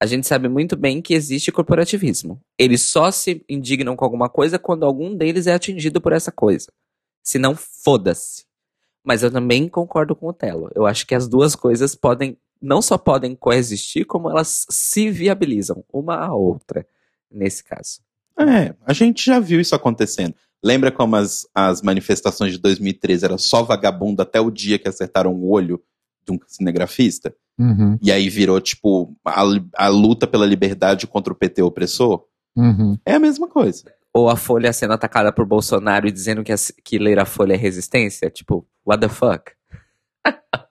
[0.00, 2.40] A gente sabe muito bem que existe corporativismo.
[2.58, 6.72] Eles só se indignam com alguma coisa quando algum deles é atingido por essa coisa.
[7.22, 8.44] Se não, foda-se.
[9.04, 10.70] Mas eu também concordo com o Telo.
[10.74, 15.84] Eu acho que as duas coisas podem, não só podem coexistir, como elas se viabilizam
[15.92, 16.86] uma à outra,
[17.30, 18.00] nesse caso.
[18.38, 20.34] É, a gente já viu isso acontecendo.
[20.64, 25.34] Lembra como as, as manifestações de 2013 eram só vagabundo até o dia que acertaram
[25.34, 25.82] o olho
[26.24, 27.34] de um cinegrafista?
[27.58, 27.98] Uhum.
[28.00, 29.42] E aí virou, tipo, a,
[29.76, 32.24] a luta pela liberdade contra o PT opressor?
[32.56, 32.96] Uhum.
[33.04, 36.56] É a mesma coisa ou a Folha sendo atacada por Bolsonaro e dizendo que, a,
[36.84, 38.28] que ler a Folha é resistência?
[38.28, 39.52] Tipo, what the fuck?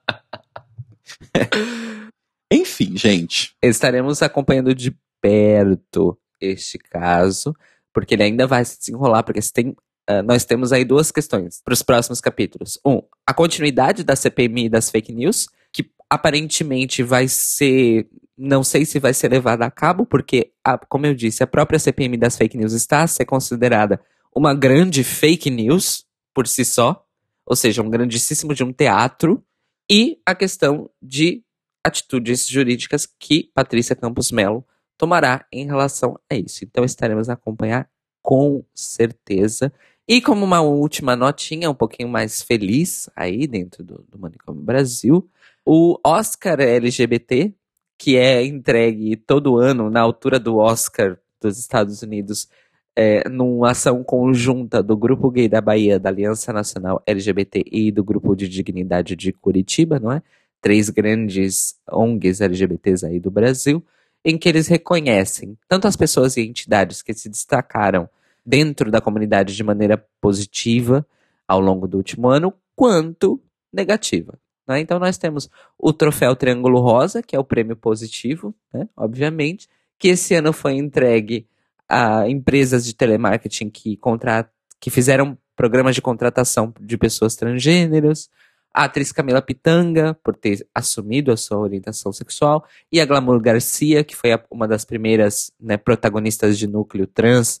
[2.52, 3.54] Enfim, gente.
[3.62, 7.54] Estaremos acompanhando de perto este caso,
[7.92, 11.72] porque ele ainda vai se desenrolar, porque tem, uh, nós temos aí duas questões para
[11.72, 12.78] os próximos capítulos.
[12.84, 18.98] Um, a continuidade da CPMI das fake news, que aparentemente vai ser não sei se
[18.98, 22.56] vai ser levada a cabo, porque, a, como eu disse, a própria CPM das fake
[22.56, 24.00] news está a ser considerada
[24.34, 27.04] uma grande fake news por si só,
[27.46, 29.44] ou seja, um grandíssimo de um teatro,
[29.92, 31.44] e a questão de
[31.84, 34.64] atitudes jurídicas que Patrícia Campos Melo
[34.96, 36.64] tomará em relação a isso.
[36.64, 37.86] Então estaremos a acompanhar
[38.22, 39.70] com certeza.
[40.08, 45.28] E como uma última notinha, um pouquinho mais feliz aí dentro do, do Manicômio Brasil,
[45.62, 47.54] o Oscar LGBT
[47.98, 52.48] que é entregue todo ano na altura do Oscar dos Estados Unidos,
[52.96, 58.04] é, numa ação conjunta do Grupo Gay da Bahia, da Aliança Nacional LGBT e do
[58.04, 60.22] Grupo de Dignidade de Curitiba, não é?
[60.60, 63.84] Três grandes ONGs LGBTs aí do Brasil,
[64.24, 68.08] em que eles reconhecem tanto as pessoas e entidades que se destacaram
[68.44, 71.06] dentro da comunidade de maneira positiva
[71.48, 73.40] ao longo do último ano, quanto
[73.72, 74.38] negativa.
[74.66, 74.80] Né?
[74.80, 78.88] Então nós temos o troféu Triângulo Rosa, que é o prêmio positivo, né?
[78.96, 81.46] obviamente, que esse ano foi entregue
[81.92, 84.48] a empresas de telemarketing que, contra...
[84.80, 88.30] que fizeram programas de contratação de pessoas transgêneros,
[88.72, 94.02] a atriz Camila Pitanga, por ter assumido a sua orientação sexual, e a Glamour Garcia,
[94.02, 97.60] que foi uma das primeiras né, protagonistas de núcleo trans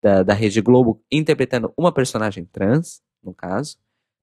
[0.00, 3.76] da, da Rede Globo, interpretando uma personagem trans, no caso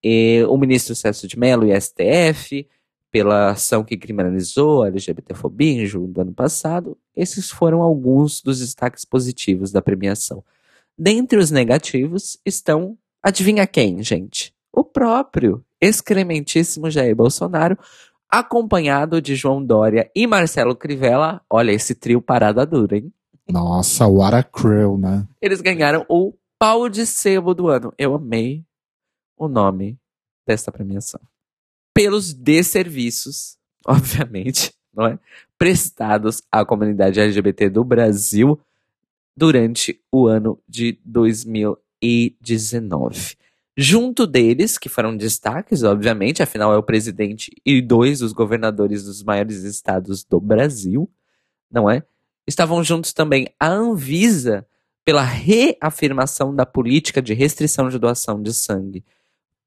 [0.04, 2.68] e o ministro Celso de Mello e STF,
[3.12, 8.60] pela ação que criminalizou a LGBTfobia em junho do ano passado, esses foram alguns dos
[8.60, 10.44] destaques positivos da premiação.
[10.98, 14.54] Dentre os negativos estão, adivinha quem, gente?
[14.72, 17.78] O próprio excrementíssimo Jair Bolsonaro,
[18.30, 21.42] acompanhado de João Dória e Marcelo Crivella.
[21.50, 23.12] Olha, esse trio parada dura, hein?
[23.50, 25.28] Nossa, what a crew, né?
[25.42, 27.92] Eles ganharam o pau de sebo do ano.
[27.98, 28.64] Eu amei
[29.36, 29.98] o nome
[30.46, 31.20] desta premiação.
[31.94, 35.20] Pelos desserviços, obviamente, não é?
[35.58, 38.60] Prestados à comunidade LGBT do Brasil
[39.36, 43.36] durante o ano de 2019.
[43.78, 49.24] Junto deles, que foram destaques, obviamente, afinal é o presidente e dois dos governadores dos
[49.24, 51.10] maiores estados do Brasil,
[51.72, 52.04] não é?
[52.46, 54.68] Estavam juntos também a Anvisa,
[55.10, 59.04] pela reafirmação da política de restrição de doação de sangue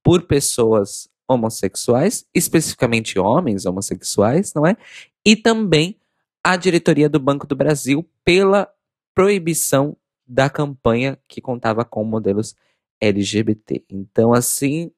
[0.01, 4.77] por pessoas homossexuais, especificamente homens homossexuais, não é?
[5.25, 5.97] E também
[6.45, 8.69] a diretoria do Banco do Brasil pela
[9.15, 12.57] proibição da campanha que contava com modelos
[13.01, 13.85] LGBT.
[13.91, 14.91] Então, assim,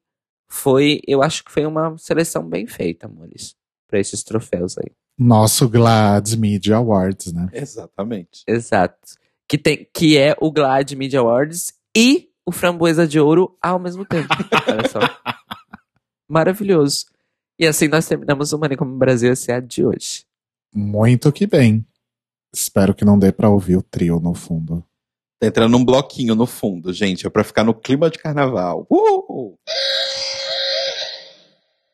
[0.47, 3.55] foi, eu acho que foi uma seleção bem feita, amores,
[3.87, 4.91] para esses troféus aí.
[5.17, 7.49] Nosso GLAAD Media Awards, né?
[7.53, 8.43] Exatamente.
[8.47, 8.97] Exato.
[9.47, 14.05] Que, tem, que é o GLAAD Media Awards e o Framboesa de Ouro ao mesmo
[14.05, 14.27] tempo.
[14.67, 14.99] Olha só.
[16.35, 17.05] Maravilhoso.
[17.57, 19.61] E assim nós terminamos o Money como Brasil S.A.
[19.61, 20.25] de hoje.
[20.75, 21.85] Muito que bem.
[22.53, 24.83] Espero que não dê pra ouvir o trio no fundo.
[25.39, 27.25] Tá entrando um bloquinho no fundo, gente.
[27.25, 28.85] É pra ficar no clima de carnaval.
[28.91, 29.57] Uh!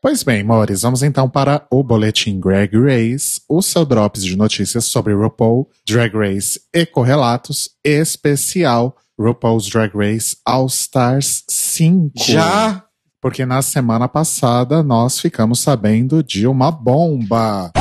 [0.02, 4.86] Pois bem, Mores, vamos então para o Boletim Drag Race, o seu drops de notícias
[4.86, 12.14] sobre RuPaul, Drag Race e correlatos, especial RuPaul's Drag Race All Stars 5.
[12.16, 12.91] Já?
[13.22, 17.72] Porque na semana passada nós ficamos sabendo de uma bomba.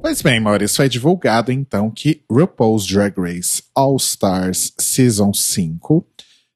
[0.00, 6.04] Pois bem, Maurício, foi divulgado então que RuPaul's Drag Race All Stars Season 5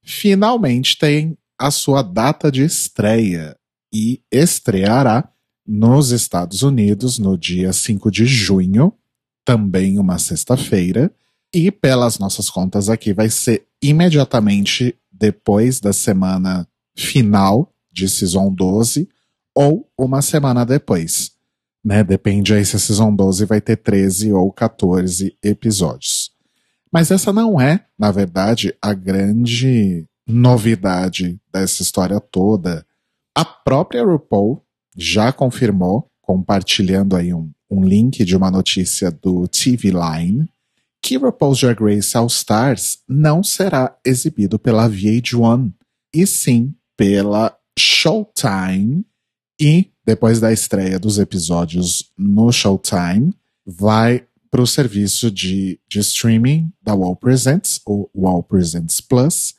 [0.03, 3.57] finalmente tem a sua data de estreia
[3.93, 5.29] e estreará
[5.67, 8.93] nos Estados Unidos no dia 5 de junho,
[9.45, 11.13] também uma sexta-feira,
[11.55, 19.09] e pelas nossas contas aqui vai ser imediatamente depois da semana final de Season 12
[19.55, 21.37] ou uma semana depois
[21.87, 22.03] né?
[22.03, 26.33] Depende aí se a Season 12 vai ter 13 ou 14 episódios.
[26.93, 32.85] Mas essa não é, na verdade, a grande novidade dessa história toda.
[33.33, 34.61] A própria RuPaul
[34.97, 40.49] já confirmou, compartilhando aí um, um link de uma notícia do TV Line,
[41.07, 45.73] que RuPaul's Drag Race All Stars não será exibido pela VH1,
[46.13, 49.07] e sim pela Showtime
[49.61, 53.33] e depois da estreia dos episódios no Showtime,
[53.65, 59.55] vai para o serviço de, de streaming da Wall Presents, o Wall Presents Plus,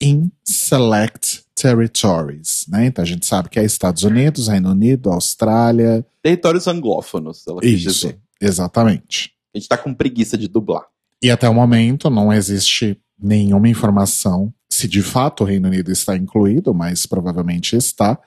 [0.00, 2.66] em Select Territories.
[2.68, 2.86] Né?
[2.86, 6.06] Então a gente sabe que é Estados Unidos, Reino Unido, Austrália.
[6.22, 8.20] Territórios anglófonos, ela quis Isso, dizer.
[8.40, 9.31] exatamente.
[9.54, 10.84] A gente tá com preguiça de dublar.
[11.22, 16.16] E até o momento não existe nenhuma informação se de fato o Reino Unido está
[16.16, 18.18] incluído, mas provavelmente está,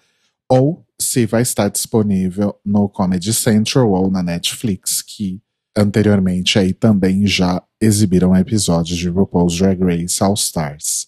[0.47, 5.41] ou se vai estar disponível no Comedy Central ou na Netflix, que
[5.75, 11.07] anteriormente aí também já exibiram episódios de RuPaul's Drag Race All Stars.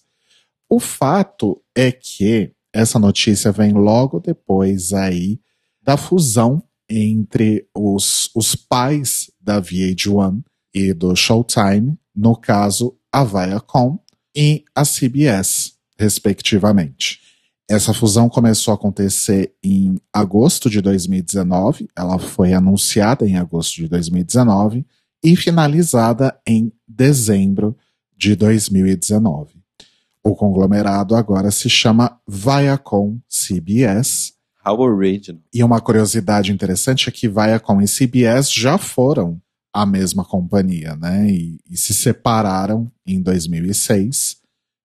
[0.68, 5.40] O fato é que essa notícia vem logo depois aí
[5.82, 10.42] da fusão entre os, os pais da VH1
[10.74, 13.98] e do Showtime, no caso a Viacom
[14.34, 17.20] e a CBS, respectivamente.
[17.68, 23.88] Essa fusão começou a acontecer em agosto de 2019, ela foi anunciada em agosto de
[23.88, 24.86] 2019
[25.22, 27.76] e finalizada em dezembro
[28.16, 29.58] de 2019.
[30.24, 34.34] O conglomerado agora se chama Viacom CBS.
[34.64, 35.42] How original.
[35.52, 39.40] E uma curiosidade interessante é que Viacom e CBS já foram
[39.72, 41.30] a mesma companhia, né?
[41.30, 44.38] E, e se separaram em 2006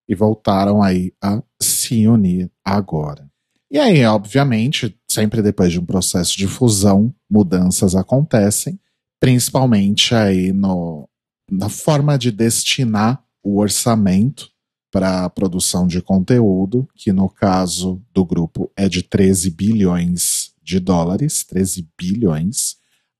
[0.07, 3.29] e voltaram aí a se unir agora.
[3.71, 8.79] E aí, obviamente, sempre depois de um processo de fusão, mudanças acontecem,
[9.19, 11.09] principalmente aí no,
[11.49, 14.52] na forma de destinar o orçamento
[14.93, 20.79] para a produção de conteúdo, que no caso do grupo é de 13 bilhões de
[20.79, 22.75] dólares, 13 bilhões.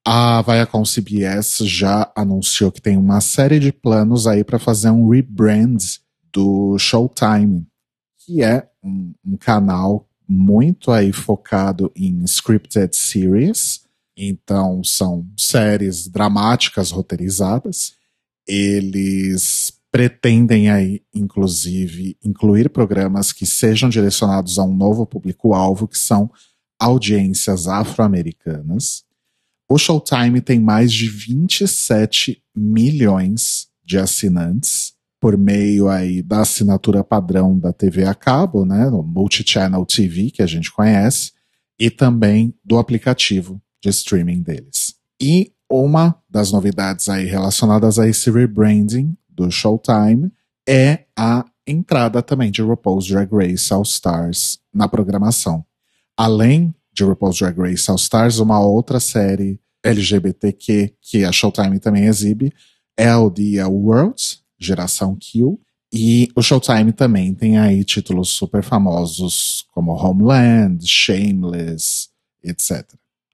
[0.05, 5.09] A Viacom CBS já anunciou que tem uma série de planos aí para fazer um
[5.09, 5.80] rebrand
[6.32, 7.65] do Showtime,
[8.19, 13.82] que é um, um canal muito aí focado em scripted series.
[14.15, 17.93] Então, são séries dramáticas roteirizadas.
[18.47, 26.32] Eles pretendem aí, inclusive, incluir programas que sejam direcionados a um novo público-alvo, que são
[26.80, 29.04] audiências afro-americanas.
[29.70, 37.58] O Showtime tem mais de 27 milhões de assinantes por meio aí da assinatura padrão
[37.58, 41.34] da TV a cabo, né, o Multichannel TV que a gente conhece,
[41.80, 44.96] e também do aplicativo de streaming deles.
[45.22, 50.31] E uma das novidades aí relacionadas a esse rebranding do Showtime
[50.67, 55.65] é a entrada também de RuPaul's Drag Race All Stars na programação.
[56.17, 62.05] Além de RuPaul's Drag Race All Stars, uma outra série LGBTQ que a Showtime também
[62.05, 62.53] exibe
[62.97, 65.59] é o The Worlds, Geração Q.
[65.93, 72.09] E o Showtime também tem aí títulos super famosos como Homeland, Shameless,
[72.43, 72.84] etc.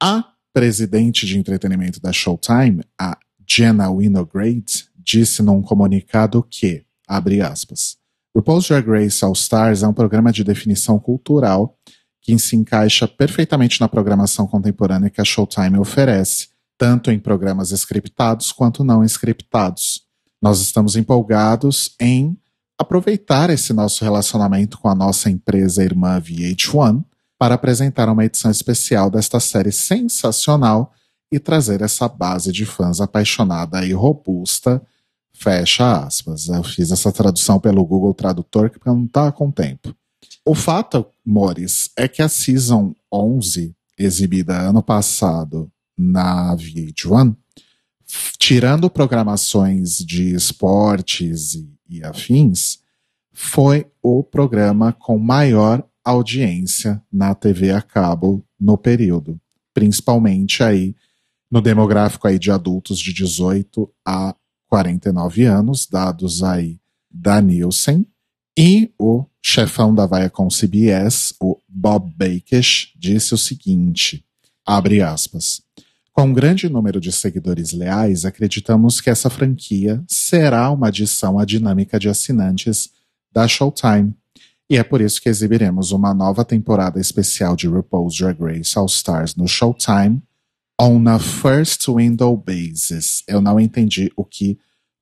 [0.01, 7.97] A presidente de entretenimento da Showtime, a Jenna Winograde, disse num comunicado que, abre aspas,
[8.35, 11.75] RuPaul's Drag Race All Stars é um programa de definição cultural
[12.21, 18.51] que se encaixa perfeitamente na programação contemporânea que a Showtime oferece, tanto em programas scriptados
[18.51, 20.03] quanto não scriptados.
[20.39, 22.37] Nós estamos empolgados em
[22.77, 27.03] aproveitar esse nosso relacionamento com a nossa empresa irmã VH1
[27.37, 30.93] para apresentar uma edição especial desta série sensacional
[31.31, 34.81] e trazer essa base de fãs apaixonada e robusta.
[35.39, 36.49] Fecha aspas.
[36.49, 39.95] Eu fiz essa tradução pelo Google Tradutor porque não tá com tempo.
[40.45, 47.33] O fato, Mores, é que a Season 11, exibida ano passado na VH1,
[48.37, 52.79] tirando programações de esportes e, e afins,
[53.31, 59.39] foi o programa com maior audiência na TV a cabo no período,
[59.73, 60.93] principalmente aí
[61.49, 64.35] no demográfico aí de adultos de 18 a
[64.69, 68.05] 49 anos, dados aí da Nielsen,
[68.57, 74.23] e o chefão da Viacom CBS, o Bob Bakish, disse o seguinte,
[74.65, 75.61] abre aspas,
[76.13, 81.45] com um grande número de seguidores leais, acreditamos que essa franquia será uma adição à
[81.45, 82.89] dinâmica de assinantes
[83.31, 84.13] da Showtime.
[84.69, 88.85] E é por isso que exibiremos uma nova temporada especial de RuPaul's Drag Race All
[88.87, 90.21] Stars no Showtime
[90.79, 93.23] on a first window basis.
[93.27, 94.57] Eu não entendi o que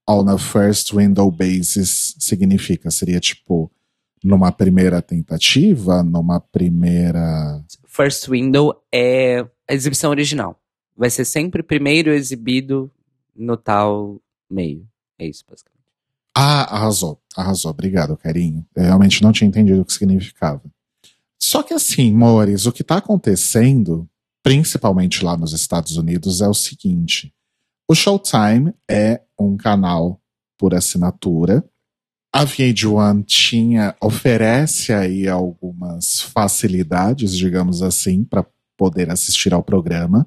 [0.09, 2.89] on a first window basis significa.
[2.89, 3.71] Seria tipo
[4.23, 7.63] numa primeira tentativa, numa primeira.
[7.85, 10.59] First window é a exibição original
[10.97, 12.91] vai ser sempre primeiro exibido
[13.35, 14.19] no tal
[14.49, 14.87] meio.
[15.19, 15.77] É isso, basicamente.
[16.35, 17.21] Ah, arrasou.
[17.35, 17.69] Arrasou.
[17.69, 18.65] Obrigado, carinho.
[18.75, 20.63] Eu realmente não tinha entendido o que significava.
[21.39, 24.09] Só que assim, Mores, o que está acontecendo,
[24.47, 27.33] principalmente lá nos Estados Unidos, é o seguinte.
[27.85, 30.21] O Showtime é um canal
[30.57, 31.69] por assinatura.
[32.33, 38.45] A VH1 tinha, oferece aí algumas facilidades, digamos assim, para
[38.77, 40.25] poder assistir ao programa.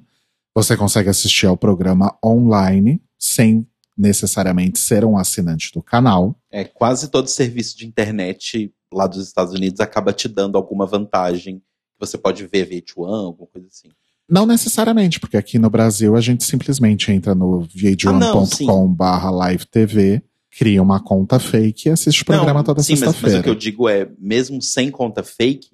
[0.55, 3.67] Você consegue assistir ao programa online sem
[3.97, 6.39] necessariamente ser um assinante do canal.
[6.51, 11.59] É, quase todo serviço de internet lá dos Estados Unidos acaba te dando alguma vantagem.
[11.99, 13.89] Você pode ver VH1, alguma coisa assim.
[14.31, 20.23] Não necessariamente, porque aqui no Brasil a gente simplesmente entra no vh1.com ah, live TV,
[20.57, 23.19] cria uma conta fake e assiste o programa não, toda sexta-feira.
[23.21, 25.69] Mas, mas o que eu digo é, mesmo sem conta fake,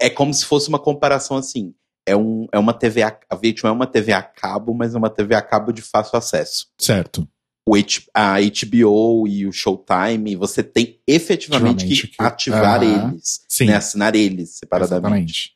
[0.00, 1.72] é como se fosse uma comparação assim
[2.06, 4.98] é, um, é uma TV a, a VH1 é uma TV a cabo, mas é
[4.98, 6.66] uma TV a cabo de fácil acesso.
[6.78, 7.26] Certo.
[7.66, 13.66] O H, a HBO e o Showtime, você tem efetivamente que, que, ativar eles, sim.
[13.66, 15.02] Né, assinar eles separadamente.
[15.04, 15.52] Exatamente.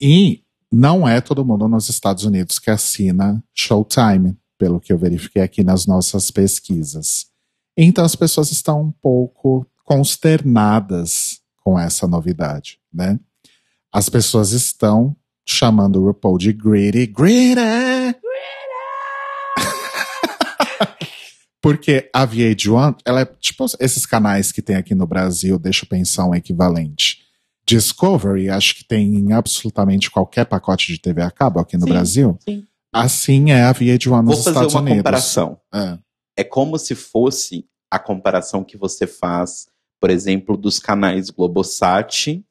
[0.00, 5.42] E não é todo mundo nos Estados Unidos que assina Showtime, pelo que eu verifiquei
[5.42, 7.26] aqui nas nossas pesquisas.
[7.76, 13.18] Então as pessoas estão um pouco consternadas com essa novidade, né?
[13.92, 15.16] As pessoas estão
[15.46, 17.06] chamando o RuPaul de Greedy.
[17.06, 17.60] Greedy!
[21.62, 25.88] Porque a VH1, ela é tipo esses canais que tem aqui no Brasil, deixa eu
[25.88, 27.27] pensar um equivalente.
[27.68, 31.90] Discovery, acho que tem em absolutamente qualquer pacote de TV a cabo aqui no sim,
[31.90, 32.38] Brasil.
[32.40, 32.64] Sim.
[32.90, 34.72] Assim é a VH1 nos Estados Unidos.
[34.72, 35.60] Vou fazer uma comparação.
[35.74, 35.98] É.
[36.38, 39.66] é como se fosse a comparação que você faz,
[40.00, 42.42] por exemplo, dos canais Globosat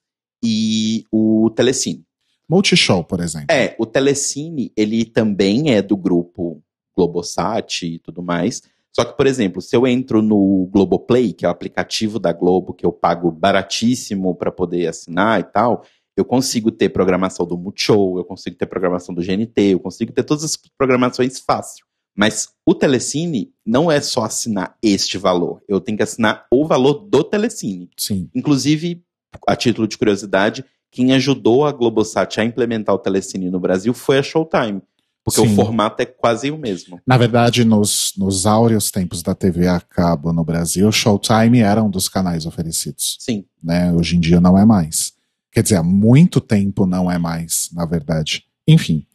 [0.43, 2.05] e o Telecine.
[2.47, 3.47] Multishow, por exemplo.
[3.49, 6.61] É, o Telecine, ele também é do grupo
[6.95, 8.61] Globosat e tudo mais.
[8.99, 12.73] Só que, por exemplo, se eu entro no Globoplay, que é o aplicativo da Globo
[12.73, 15.83] que eu pago baratíssimo para poder assinar e tal,
[16.15, 20.23] eu consigo ter programação do Multishow, eu consigo ter programação do GNT, eu consigo ter
[20.23, 21.85] todas as programações fácil.
[22.17, 25.61] Mas o Telecine não é só assinar este valor.
[25.69, 27.91] Eu tenho que assinar o valor do Telecine.
[27.95, 28.31] Sim.
[28.33, 29.03] Inclusive,
[29.47, 34.17] a título de curiosidade, quem ajudou a Globosat a implementar o Telecine no Brasil foi
[34.17, 34.81] a Showtime.
[35.27, 35.51] Porque Sim.
[35.51, 37.01] o formato é quase o mesmo.
[37.05, 41.89] Na verdade, nos, nos áureos tempos da TV a cabo no Brasil, Showtime era um
[41.89, 43.17] dos canais oferecidos.
[43.19, 43.43] Sim.
[43.61, 43.91] Né?
[43.91, 45.11] Hoje em dia não é mais.
[45.51, 48.45] Quer dizer, há muito tempo não é mais, na verdade.
[48.65, 49.05] Enfim.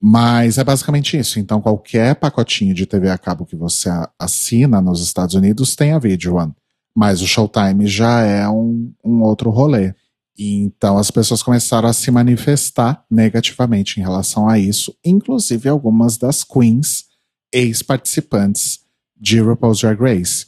[0.00, 1.38] Mas é basicamente isso.
[1.38, 3.88] Então, qualquer pacotinho de TV a cabo que você
[4.18, 6.52] assina nos Estados Unidos tem a Video One.
[6.92, 9.94] Mas o Showtime já é um, um outro rolê.
[10.38, 16.42] Então as pessoas começaram a se manifestar negativamente em relação a isso, inclusive algumas das
[16.42, 17.06] queens
[17.52, 18.80] ex-participantes
[19.16, 20.46] de RuPaul's Drag Race.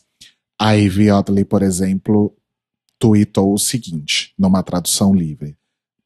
[0.59, 2.35] A Ivy Oddly, por exemplo,
[2.99, 5.57] tweetou o seguinte, numa tradução livre.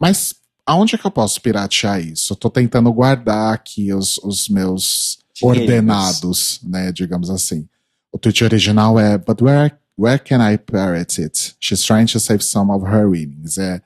[0.01, 0.35] Mas
[0.67, 2.33] aonde é que eu posso piratear isso?
[2.33, 5.63] Eu tô tentando guardar aqui os, os meus Dinheiros.
[5.63, 7.69] ordenados, né, digamos assim.
[8.13, 11.57] O tweet original é But where, where can I pirate it?
[11.61, 13.59] She's trying to save some of her winnings.
[13.59, 13.83] É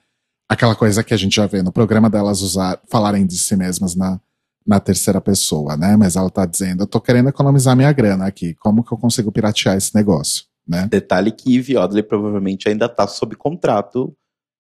[0.49, 3.97] aquela coisa que a gente já vê no programa delas usar, falarem de si mesmas
[3.97, 4.21] na,
[4.67, 5.97] na terceira pessoa, né?
[5.97, 8.55] Mas ela tá dizendo, eu tô querendo economizar minha grana aqui.
[8.55, 10.87] Como que eu consigo piratear esse negócio, né?
[10.89, 14.15] Detalhe que Eve Oddly provavelmente ainda tá sob contrato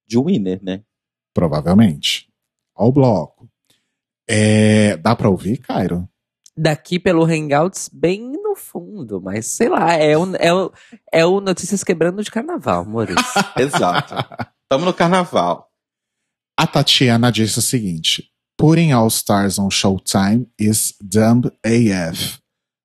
[0.06, 0.82] de winner, né?
[1.34, 2.28] Provavelmente.
[2.74, 3.48] Ao bloco.
[4.26, 6.08] É, dá pra ouvir, Cairo?
[6.56, 10.72] Daqui pelo Hangouts, bem no fundo, mas sei lá, é o, é o,
[11.10, 13.24] é o Notícias Quebrando de Carnaval, Maurício.
[13.56, 14.14] Exato.
[14.68, 15.70] Tamo no carnaval.
[16.56, 22.38] A Tatiana disse o seguinte: Putting All Stars on Showtime is dumb AF.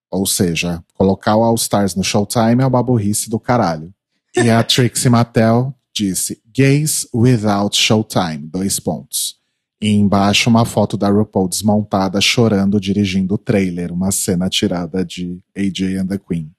[0.09, 3.93] Ou seja, colocar o All Stars no Showtime é uma burrice do caralho.
[4.35, 8.47] E a Trixie Mattel disse: Gays without Showtime.
[8.47, 9.35] Dois pontos.
[9.81, 15.39] E embaixo uma foto da RuPaul desmontada chorando dirigindo o trailer, uma cena tirada de
[15.55, 16.51] AJ and the Queen.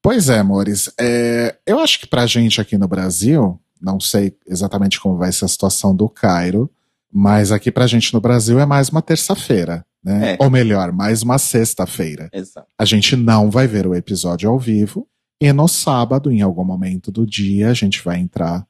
[0.00, 0.90] Pois é, amores.
[0.98, 5.44] É, eu acho que pra gente aqui no Brasil, não sei exatamente como vai ser
[5.44, 6.70] a situação do Cairo,
[7.10, 10.32] mas aqui pra gente no Brasil é mais uma terça-feira, né?
[10.32, 10.36] É.
[10.40, 12.28] Ou melhor, mais uma sexta-feira.
[12.32, 12.66] Exato.
[12.78, 15.06] A gente não vai ver o episódio ao vivo.
[15.40, 18.66] E no sábado, em algum momento do dia, a gente vai entrar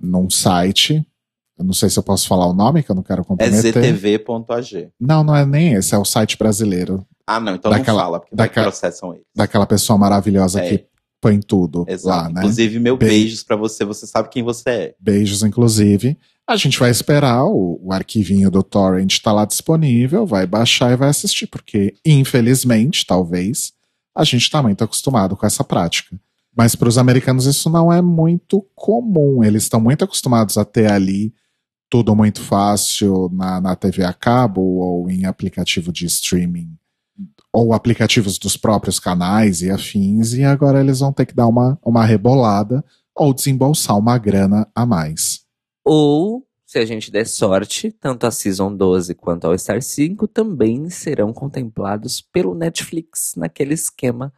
[0.00, 1.06] num site.
[1.58, 3.72] Eu não sei se eu posso falar o nome, que eu não quero É comprometer.
[3.72, 4.90] ztv.ag.
[5.00, 7.04] Não, não é nem esse, é o site brasileiro.
[7.26, 9.24] Ah, não, então Daquela- não fala, porque daquela- que processam eles.
[9.34, 10.68] Daquela pessoa maravilhosa É.
[10.68, 10.84] que
[11.20, 12.08] põe tudo Exato.
[12.08, 12.40] lá, né?
[12.40, 14.94] Inclusive, meu Bem- beijos pra você, você sabe quem você é.
[15.00, 16.16] Beijos, inclusive.
[16.46, 20.96] A gente vai esperar, o, o arquivinho do Torrent tá lá disponível, vai baixar e
[20.96, 23.72] vai assistir, porque, infelizmente, talvez,
[24.16, 26.18] a gente tá muito acostumado com essa prática.
[26.56, 29.44] Mas para os americanos isso não é muito comum.
[29.44, 31.32] Eles estão muito acostumados a ter ali
[31.88, 36.76] tudo muito fácil na, na TV a cabo ou em aplicativo de streaming
[37.52, 41.78] ou aplicativos dos próprios canais e afins, e agora eles vão ter que dar uma,
[41.82, 42.84] uma rebolada
[43.14, 45.40] ou desembolsar uma grana a mais.
[45.84, 50.88] Ou, se a gente der sorte, tanto a Season 12 quanto ao Star 5 também
[50.90, 54.32] serão contemplados pelo Netflix naquele esquema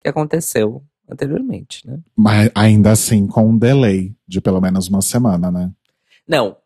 [0.00, 2.00] que aconteceu anteriormente, né?
[2.16, 5.70] Mas ainda assim com um delay de pelo menos uma semana, né?
[6.26, 6.56] Não,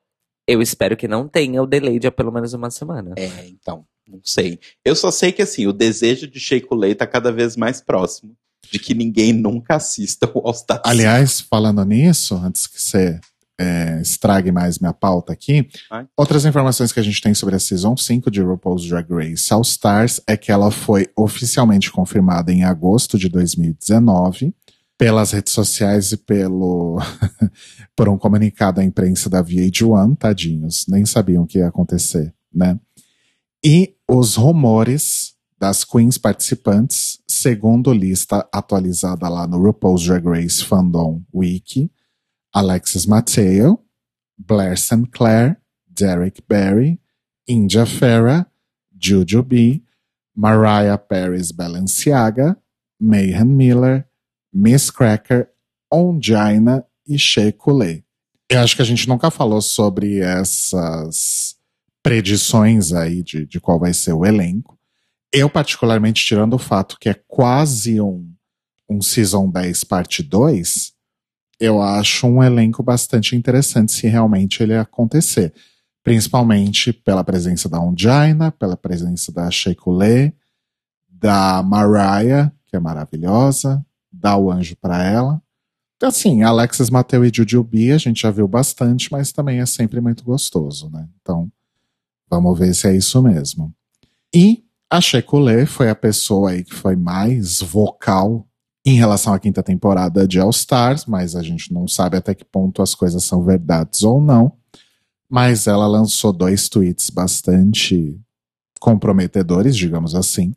[0.48, 3.12] eu espero que não tenha o delay de pelo menos uma semana.
[3.18, 4.58] É, então, não sei.
[4.82, 8.34] Eu só sei que, assim, o desejo de Shake Lay tá cada vez mais próximo
[8.70, 13.20] de que ninguém nunca assista o All Star Aliás, falando nisso, antes que você
[13.60, 16.06] é, estrague mais minha pauta aqui, Vai.
[16.16, 19.62] outras informações que a gente tem sobre a Season 5 de RuPaul's Drag Race All
[19.62, 24.54] Stars é que ela foi oficialmente confirmada em agosto de 2019
[24.98, 26.98] pelas redes sociais e pelo
[27.94, 32.78] por um comunicado à imprensa da VH1, tadinhos, nem sabiam o que ia acontecer, né?
[33.64, 41.22] E os rumores das queens participantes, segundo lista atualizada lá no RuPaul's Drag Race Fandom
[41.32, 41.90] Wiki,
[42.52, 43.80] Alexis Mateo,
[44.36, 45.08] Blair St.
[45.10, 47.00] Clair, Derek Barry,
[47.46, 48.46] India Farah,
[49.00, 49.82] Juju B,
[50.34, 52.56] Mariah Paris Balenciaga,
[53.00, 54.07] Mayhem Miller,
[54.58, 55.48] Miss Cracker,
[55.88, 57.54] Ongina e Shea.
[58.50, 61.54] Eu acho que a gente nunca falou sobre essas
[62.02, 64.76] predições aí de, de qual vai ser o elenco.
[65.32, 68.32] Eu, particularmente, tirando o fato que é quase um,
[68.90, 70.92] um Season 10 parte 2,
[71.60, 75.54] eu acho um elenco bastante interessante se realmente ele acontecer.
[76.02, 80.34] Principalmente pela presença da Ongina, pela presença da Shea Coulee,
[81.08, 85.42] da Mariah, que é maravilhosa, dá o anjo pra ela.
[86.02, 90.22] Assim, Alexis Mateu e Jujubee a gente já viu bastante, mas também é sempre muito
[90.22, 91.08] gostoso, né?
[91.20, 91.50] Então,
[92.30, 93.74] vamos ver se é isso mesmo.
[94.34, 98.46] E A Shekulé foi a pessoa aí que foi mais vocal
[98.86, 102.44] em relação à quinta temporada de All Stars, mas a gente não sabe até que
[102.44, 104.52] ponto as coisas são verdades ou não.
[105.28, 108.18] Mas ela lançou dois tweets bastante
[108.80, 110.54] comprometedores, digamos assim.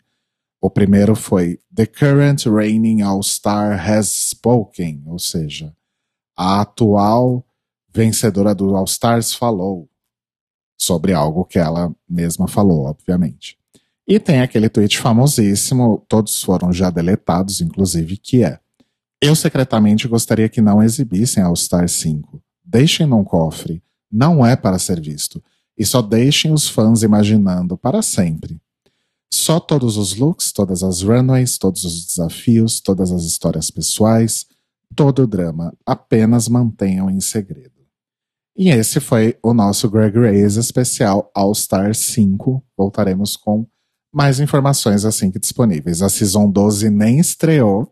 [0.62, 5.76] O primeiro foi The current reigning All-Star has spoken, ou seja,
[6.38, 7.44] a atual
[7.92, 9.90] vencedora do All-Stars falou
[10.78, 13.58] sobre algo que ela mesma falou, obviamente.
[14.08, 18.60] E tem aquele tweet famosíssimo, todos foram já deletados, inclusive, que é:
[19.20, 22.40] Eu secretamente gostaria que não exibissem All Star 5.
[22.64, 23.82] Deixem num cofre.
[24.12, 25.44] Não é para ser visto.
[25.78, 28.62] E só deixem os fãs imaginando para sempre.
[29.34, 34.46] Só todos os looks, todas as runways, todos os desafios, todas as histórias pessoais,
[34.96, 35.74] todo o drama.
[35.86, 37.72] Apenas mantenham em segredo.
[38.58, 42.64] E esse foi o nosso Greg Reyes especial All Star 5.
[42.78, 43.66] Voltaremos com
[44.14, 46.02] mais informações assim que disponíveis.
[46.02, 47.92] A Season 12 nem estreou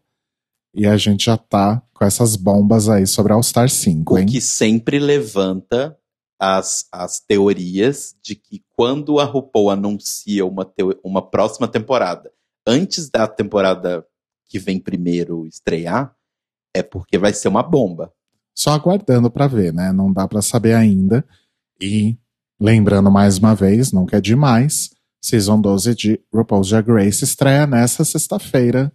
[0.75, 4.25] e a gente já tá com essas bombas aí sobre All Star 5, hein?
[4.25, 5.97] O que sempre levanta
[6.39, 10.71] as, as teorias de que quando a RuPaul anuncia uma,
[11.03, 12.31] uma próxima temporada,
[12.65, 14.05] antes da temporada
[14.47, 16.15] que vem primeiro estrear,
[16.73, 18.13] é porque vai ser uma bomba.
[18.55, 19.91] Só aguardando para ver, né?
[19.91, 21.25] Não dá para saber ainda.
[21.81, 22.17] E
[22.59, 28.05] lembrando mais uma vez, nunca é demais, Season 12 de RuPaul's Drag Race estreia nessa
[28.05, 28.91] sexta-feira,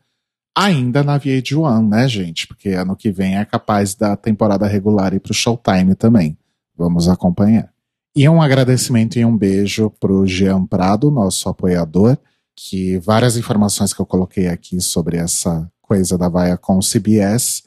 [0.57, 2.47] ainda na VH1, né, gente?
[2.47, 6.39] Porque ano que vem é capaz da temporada regular ir pro Showtime também.
[6.77, 7.73] Vamos acompanhar.
[8.17, 12.17] E um agradecimento e um beijo pro Jean Prado, nosso apoiador,
[12.57, 17.65] que várias informações que eu coloquei aqui sobre essa coisa da vaia com o CBS,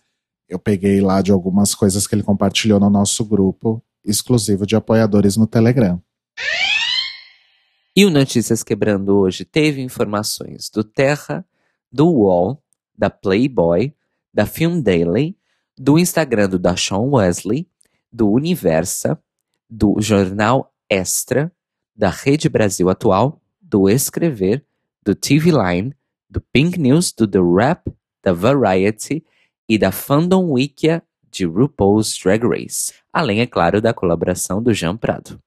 [0.48, 5.36] eu peguei lá de algumas coisas que ele compartilhou no nosso grupo exclusivo de apoiadores
[5.36, 6.02] no Telegram.
[7.96, 11.46] E o Notícias Quebrando hoje teve informações do Terra,
[11.92, 12.64] do UOL,
[12.98, 13.94] da Playboy,
[14.34, 15.36] da Film Daily,
[15.78, 17.68] do Instagram do Dashawn Wesley,
[18.12, 19.20] do Universa,
[19.70, 21.52] do Jornal Extra,
[21.96, 24.64] da Rede Brasil Atual, do Escrever,
[25.04, 25.94] do TV Line,
[26.30, 27.92] do Pink News, do The Rap,
[28.24, 29.24] da Variety
[29.68, 34.96] e da Fandom Wikia de RuPaul's Drag Race, além, é claro, da colaboração do Jean
[34.96, 35.40] Prado.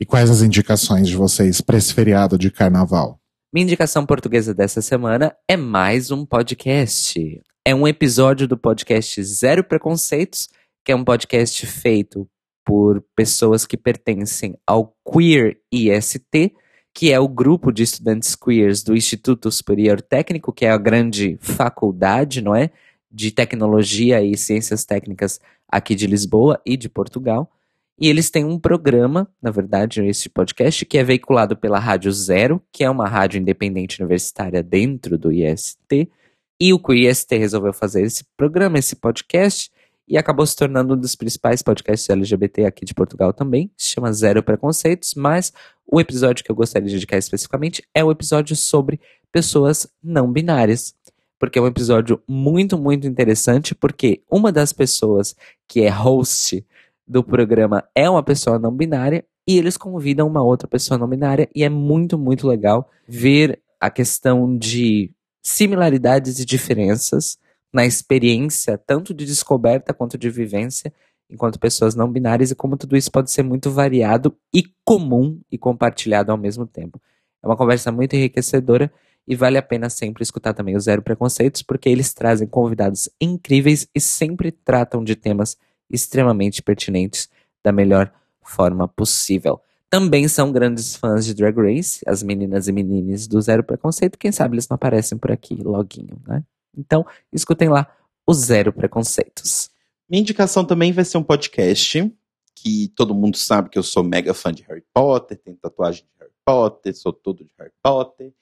[0.00, 3.19] E quais as indicações de vocês para esse feriado de carnaval?
[3.52, 7.42] Minha indicação portuguesa dessa semana é mais um podcast.
[7.64, 10.48] É um episódio do podcast Zero Preconceitos,
[10.84, 12.30] que é um podcast feito
[12.64, 16.54] por pessoas que pertencem ao Queer IST,
[16.94, 21.36] que é o grupo de estudantes queers do Instituto Superior Técnico, que é a grande
[21.40, 22.70] faculdade, não é?
[23.10, 27.50] De tecnologia e ciências técnicas aqui de Lisboa e de Portugal.
[28.00, 32.62] E eles têm um programa, na verdade, esse podcast, que é veiculado pela Rádio Zero,
[32.72, 36.08] que é uma rádio independente universitária dentro do IST.
[36.58, 39.70] E o IST resolveu fazer esse programa, esse podcast,
[40.08, 43.70] e acabou se tornando um dos principais podcasts LGBT aqui de Portugal também.
[43.76, 45.52] Se chama Zero Preconceitos, mas
[45.86, 48.98] o episódio que eu gostaria de dedicar especificamente é o episódio sobre
[49.30, 50.94] pessoas não binárias.
[51.38, 55.36] Porque é um episódio muito, muito interessante, porque uma das pessoas
[55.68, 56.64] que é host
[57.10, 61.50] do programa é uma pessoa não binária e eles convidam uma outra pessoa não binária
[61.52, 65.10] e é muito, muito legal ver a questão de
[65.42, 67.36] similaridades e diferenças
[67.72, 70.92] na experiência, tanto de descoberta quanto de vivência,
[71.28, 75.58] enquanto pessoas não binárias, e como tudo isso pode ser muito variado e comum e
[75.58, 77.00] compartilhado ao mesmo tempo.
[77.42, 78.92] É uma conversa muito enriquecedora
[79.26, 83.88] e vale a pena sempre escutar também o Zero Preconceitos, porque eles trazem convidados incríveis
[83.92, 85.56] e sempre tratam de temas
[85.90, 87.28] extremamente pertinentes
[87.62, 88.12] da melhor
[88.42, 89.60] forma possível.
[89.88, 94.18] Também são grandes fãs de Drag Race, as meninas e meninas do Zero Preconceito.
[94.18, 96.44] Quem sabe eles não aparecem por aqui loguinho, né?
[96.76, 97.90] Então, escutem lá
[98.24, 99.70] o Zero Preconceitos.
[100.08, 102.12] Minha indicação também vai ser um podcast
[102.54, 106.10] que todo mundo sabe que eu sou mega fã de Harry Potter, tenho tatuagem de
[106.20, 108.32] Harry Potter, sou todo de Harry Potter.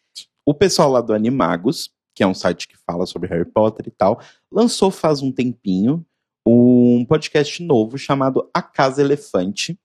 [0.44, 3.90] O pessoal lá do Animagos, que é um site que fala sobre Harry Potter e
[3.90, 4.20] tal,
[4.50, 6.04] lançou faz um tempinho
[6.50, 9.78] um podcast novo chamado A Casa Elefante,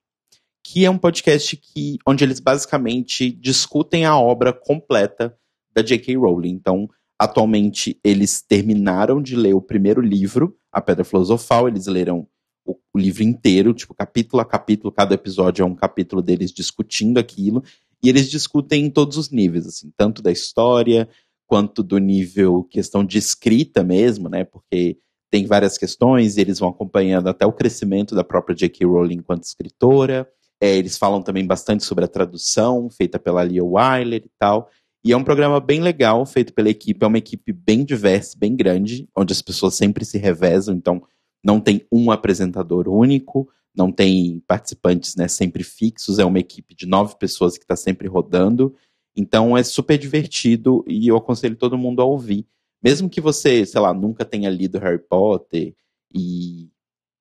[0.64, 5.38] que é um podcast que, onde eles basicamente discutem a obra completa
[5.74, 6.16] da J.K.
[6.16, 6.52] Rowling.
[6.52, 6.90] Então,
[7.20, 12.26] atualmente, eles terminaram de ler o primeiro livro, A Pedra Filosofal, eles leram
[12.66, 17.18] o, o livro inteiro, tipo, capítulo a capítulo, cada episódio é um capítulo deles discutindo
[17.18, 17.62] aquilo,
[18.02, 21.10] e eles discutem em todos os níveis, assim, tanto da história,
[21.46, 24.98] quanto do nível questão de escrita mesmo, né, porque
[25.34, 28.86] tem várias questões, e eles vão acompanhando até o crescimento da própria J.K.
[28.86, 30.30] Rowling enquanto escritora.
[30.62, 34.70] É, eles falam também bastante sobre a tradução, feita pela Lia Wyler e tal.
[35.04, 37.04] E é um programa bem legal, feito pela equipe.
[37.04, 40.76] É uma equipe bem diversa, bem grande, onde as pessoas sempre se revezam.
[40.76, 41.02] Então,
[41.44, 46.20] não tem um apresentador único, não tem participantes né, sempre fixos.
[46.20, 48.76] É uma equipe de nove pessoas que está sempre rodando.
[49.18, 52.46] Então, é super divertido e eu aconselho todo mundo a ouvir.
[52.84, 55.74] Mesmo que você, sei lá, nunca tenha lido Harry Potter
[56.14, 56.70] e,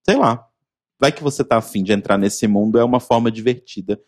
[0.04, 0.46] sei lá,
[1.00, 4.00] vai que você tá afim de entrar nesse mundo, é uma forma divertida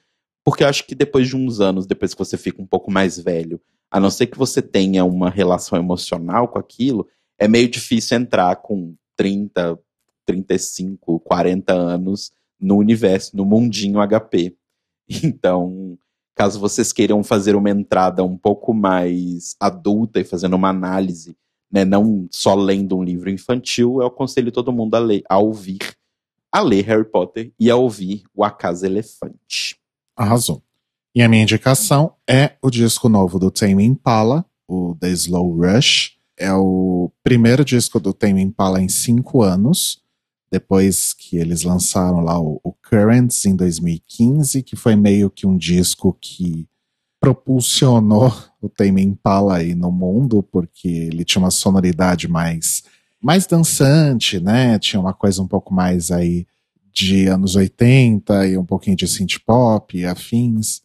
[0.44, 3.18] porque eu acho que depois de uns anos, depois que você fica um pouco mais
[3.18, 3.59] velho,
[3.90, 8.55] a não ser que você tenha uma relação emocional com aquilo, é meio difícil entrar
[8.57, 9.78] com 30,
[10.26, 12.30] 35, 40 anos
[12.61, 14.55] no universo, no mundinho HP.
[15.22, 15.98] Então,
[16.34, 21.36] caso vocês queiram fazer uma entrada um pouco mais adulta e fazendo uma análise,
[21.75, 25.79] né, não só lendo um livro infantil, eu aconselho todo mundo a ler, a ouvir,
[26.53, 29.77] a ler Harry Potter e a ouvir O A Casa Elefante.
[30.16, 30.62] Arrasou.
[31.12, 36.12] E a minha indicação é o disco novo do Tame Impala, o The Slow Rush.
[36.37, 40.01] É o primeiro disco do Tame Impala em cinco anos,
[40.53, 45.57] depois que eles lançaram lá o, o Currents em 2015, que foi meio que um
[45.57, 46.68] disco que
[47.25, 52.83] propulsionou o Tame Impala aí no mundo, porque ele tinha uma sonoridade mais
[53.18, 54.79] mais dançante, né?
[54.79, 56.47] Tinha uma coisa um pouco mais aí
[56.93, 60.83] de anos 80 e um pouquinho de synth pop e afins.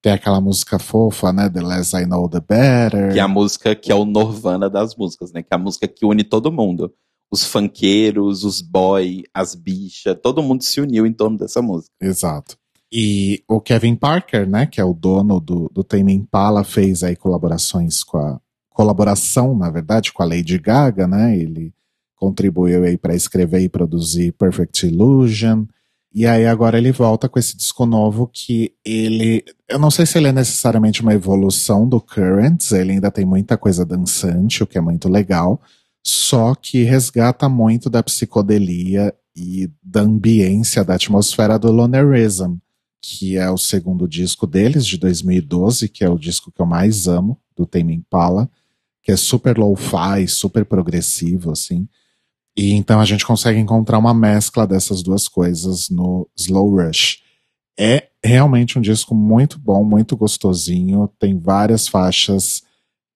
[0.00, 1.50] Tem aquela música fofa, né?
[1.50, 3.12] The Less I Know The Better.
[3.12, 5.42] Que é a música que é o Norvana das músicas, né?
[5.42, 6.94] Que é a música que une todo mundo.
[7.28, 11.92] Os funkeiros, os boy, as bichas, todo mundo se uniu em torno dessa música.
[12.00, 12.59] Exato.
[12.92, 14.66] E o Kevin Parker, né?
[14.66, 18.40] Que é o dono do, do Tame Impala, fez aí colaborações com a...
[18.72, 21.36] Colaboração, na verdade, com a Lady Gaga, né?
[21.36, 21.74] Ele
[22.16, 25.66] contribuiu aí para escrever e produzir Perfect Illusion.
[26.14, 30.18] E aí agora ele volta com esse disco novo que ele, eu não sei se
[30.18, 34.76] ele é necessariamente uma evolução do Currents, ele ainda tem muita coisa dançante, o que
[34.76, 35.60] é muito legal,
[36.04, 42.56] só que resgata muito da psicodelia e da ambiência, da atmosfera do Lonerism,
[43.02, 47.08] que é o segundo disco deles, de 2012, que é o disco que eu mais
[47.08, 48.50] amo, do Tame Impala,
[49.02, 51.88] que é super lo-fi, super progressivo, assim.
[52.56, 57.22] E então a gente consegue encontrar uma mescla dessas duas coisas no Slow Rush.
[57.78, 62.62] É realmente um disco muito bom, muito gostosinho, tem várias faixas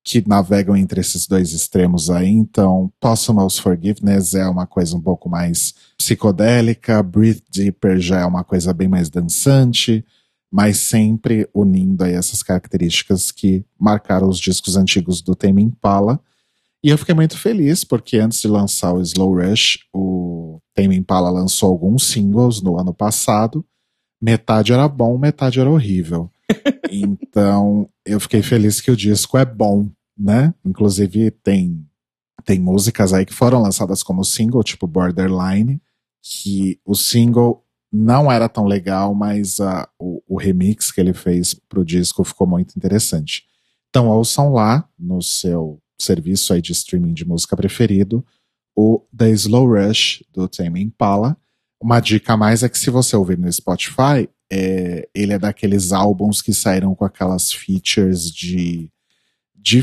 [0.04, 5.28] que navegam entre esses dois extremos aí, então Posthumous Forgiveness é uma coisa um pouco
[5.30, 10.04] mais psicodélica, Breathe Deeper já é uma coisa bem mais dançante,
[10.52, 16.20] mas sempre unindo aí essas características que marcaram os discos antigos do Tame Impala,
[16.84, 21.30] e eu fiquei muito feliz, porque antes de lançar o Slow Rush, o Tame Impala
[21.30, 23.64] lançou alguns singles no ano passado.
[24.20, 26.30] Metade era bom, metade era horrível.
[26.92, 30.54] então, eu fiquei feliz que o disco é bom, né?
[30.64, 31.86] Inclusive, tem,
[32.44, 35.80] tem músicas aí que foram lançadas como single, tipo Borderline,
[36.22, 41.54] que o single não era tão legal, mas uh, o, o remix que ele fez
[41.54, 43.44] pro disco ficou muito interessante.
[43.88, 48.24] Então, ouçam lá no seu serviço aí de streaming de música preferido,
[48.76, 51.36] o The Slow Rush do Tame Impala.
[51.80, 55.92] Uma dica a mais é que se você ouvir no Spotify, é, ele é daqueles
[55.92, 58.90] álbuns que saíram com aquelas features de,
[59.54, 59.80] de,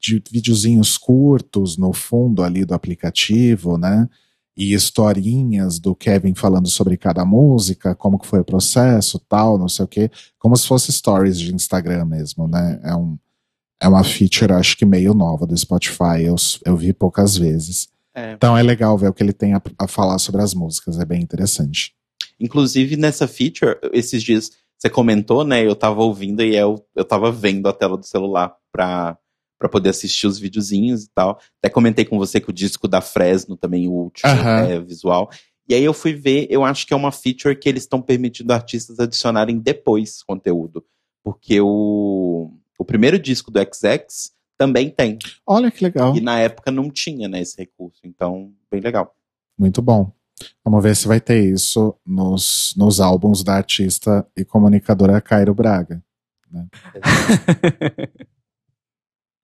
[0.00, 4.08] de videozinhos curtos no fundo ali do aplicativo, né?
[4.56, 9.68] E historinhas do Kevin falando sobre cada música, como que foi o processo, tal, não
[9.68, 10.10] sei o quê.
[10.38, 12.78] Como se fosse stories de Instagram mesmo, né?
[12.84, 13.16] É um,
[13.80, 16.22] é uma feature, acho que meio nova do Spotify.
[16.22, 17.88] Eu, eu vi poucas vezes.
[18.14, 18.32] É.
[18.32, 21.00] Então é legal ver o que ele tem a, a, falar sobre as músicas.
[21.00, 21.94] É bem interessante.
[22.42, 25.64] Inclusive, nessa feature, esses dias você comentou, né?
[25.64, 29.16] Eu tava ouvindo e eu, eu tava vendo a tela do celular pra,
[29.58, 31.38] pra poder assistir os videozinhos e tal.
[31.62, 35.30] Até comentei com você que o disco da Fresno também, o último, é visual.
[35.68, 38.52] E aí eu fui ver, eu acho que é uma feature que eles estão permitindo
[38.52, 40.84] artistas adicionarem depois conteúdo.
[41.22, 42.50] Porque o
[42.82, 45.16] o primeiro disco do XX também tem.
[45.46, 46.16] Olha que legal.
[46.16, 48.00] E na época não tinha, né, esse recurso.
[48.04, 49.14] Então, bem legal.
[49.56, 50.12] Muito bom.
[50.64, 56.02] Vamos ver se vai ter isso nos, nos álbuns da artista e comunicadora Cairo Braga.
[56.50, 56.66] Né?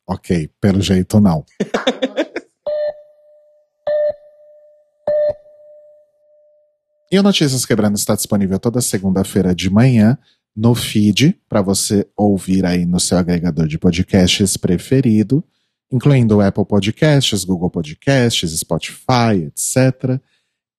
[0.07, 1.45] ok, pelo jeito não.
[7.11, 10.19] e o Notícias Quebrando está disponível toda segunda-feira de manhã
[10.59, 15.45] no feed para você ouvir aí no seu agregador de podcasts preferido,
[15.91, 20.21] incluindo Apple Podcasts, Google Podcasts, Spotify, etc.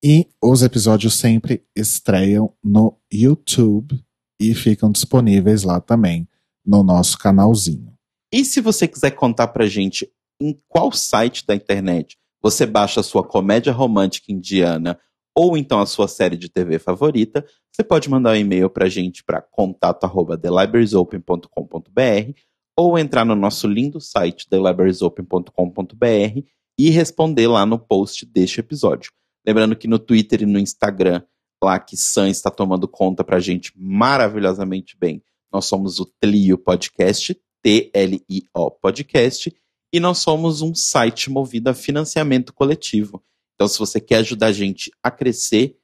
[0.02, 4.02] E os episódios sempre estreiam no YouTube.
[4.42, 6.26] e ficam disponíveis lá também
[6.64, 7.92] no nosso canalzinho.
[8.32, 13.02] E se você quiser contar pra gente em qual site da internet você baixa a
[13.02, 14.98] sua comédia romântica indiana
[15.36, 19.22] ou então a sua série de TV favorita, você pode mandar um e-mail pra gente
[19.22, 22.32] para contato@thelibrariesopen.com.br
[22.78, 26.40] ou entrar no nosso lindo site thelibrariesopen.com.br
[26.78, 29.12] e responder lá no post deste episódio.
[29.46, 31.22] Lembrando que no Twitter e no Instagram,
[31.62, 35.22] lá que Sam está tomando conta pra gente maravilhosamente bem.
[35.52, 39.54] Nós somos o Tlio Podcast, T-L-I-O Podcast,
[39.92, 43.22] e nós somos um site movido a financiamento coletivo.
[43.54, 45.76] Então, se você quer ajudar a gente a crescer,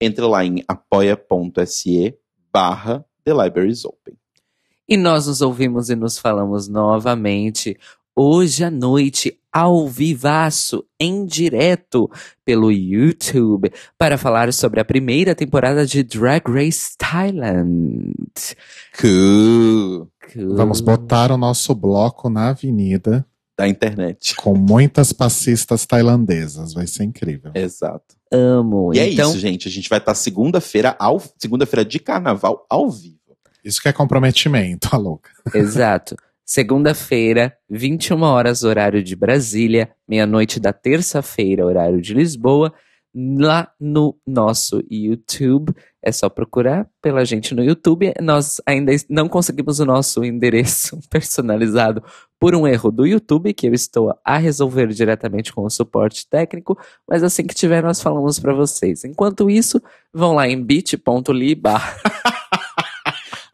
[0.00, 2.18] entre lá em apoia.se
[2.52, 4.16] barra The Libraries Open.
[4.88, 7.78] E nós nos ouvimos e nos falamos novamente
[8.14, 12.10] hoje à noite, ao vivaço, em direto,
[12.44, 18.12] pelo YouTube, para falar sobre a primeira temporada de Drag Race Thailand.
[18.98, 20.08] Cool.
[20.32, 20.56] Cool.
[20.56, 23.26] Vamos botar o nosso bloco na avenida
[23.56, 24.34] Da internet.
[24.36, 26.72] com muitas passistas tailandesas.
[26.72, 27.50] Vai ser incrível.
[27.54, 28.16] Exato.
[28.32, 28.94] Amo.
[28.94, 29.68] E é então, isso, gente.
[29.68, 33.18] A gente vai estar segunda-feira, ao segunda-feira de carnaval, ao vivo.
[33.62, 35.30] Isso que é comprometimento, a louca.
[35.54, 36.16] Exato.
[36.44, 42.72] Segunda-feira, 21 horas, horário de Brasília, meia-noite da terça-feira, horário de Lisboa,
[43.14, 45.74] lá no nosso YouTube.
[46.02, 48.12] É só procurar pela gente no YouTube.
[48.20, 52.02] Nós ainda não conseguimos o nosso endereço personalizado
[52.40, 56.76] por um erro do YouTube, que eu estou a resolver diretamente com o suporte técnico,
[57.08, 59.04] mas assim que tiver, nós falamos para vocês.
[59.04, 59.80] Enquanto isso,
[60.12, 61.54] vão lá em bit.ly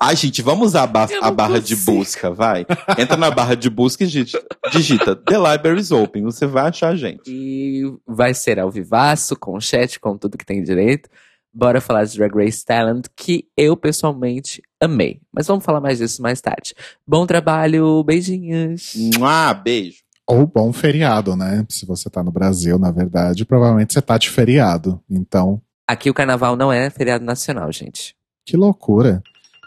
[0.01, 1.97] Ai, gente, vamos usar a, ba- a barra de consigo.
[1.99, 2.65] busca, vai.
[2.97, 4.41] Entra na barra de busca e digita,
[4.71, 6.23] digita The Libraries Open.
[6.23, 7.23] Você vai achar a gente.
[7.27, 11.09] E vai ser ao vivaço, com chat, com tudo que tem direito.
[11.53, 15.21] Bora falar de Drag Race Talent, que eu pessoalmente amei.
[15.33, 16.75] Mas vamos falar mais disso mais tarde.
[17.05, 18.93] Bom trabalho, beijinhos.
[19.19, 19.99] Mua, beijo.
[20.29, 21.65] Ou bom feriado, né?
[21.71, 25.03] Se você tá no Brasil, na verdade, provavelmente você tá de feriado.
[25.11, 28.15] Então, Aqui o carnaval não é feriado nacional, gente.
[28.47, 29.23] que loucura.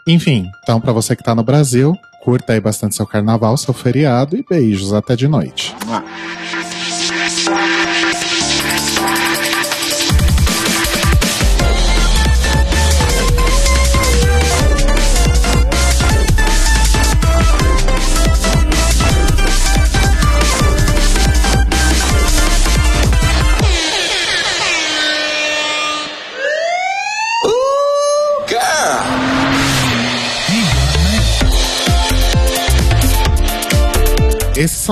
[0.06, 4.36] Enfim, então pra você que tá no Brasil, curta aí bastante seu carnaval, seu feriado
[4.36, 5.74] e beijos até de noite.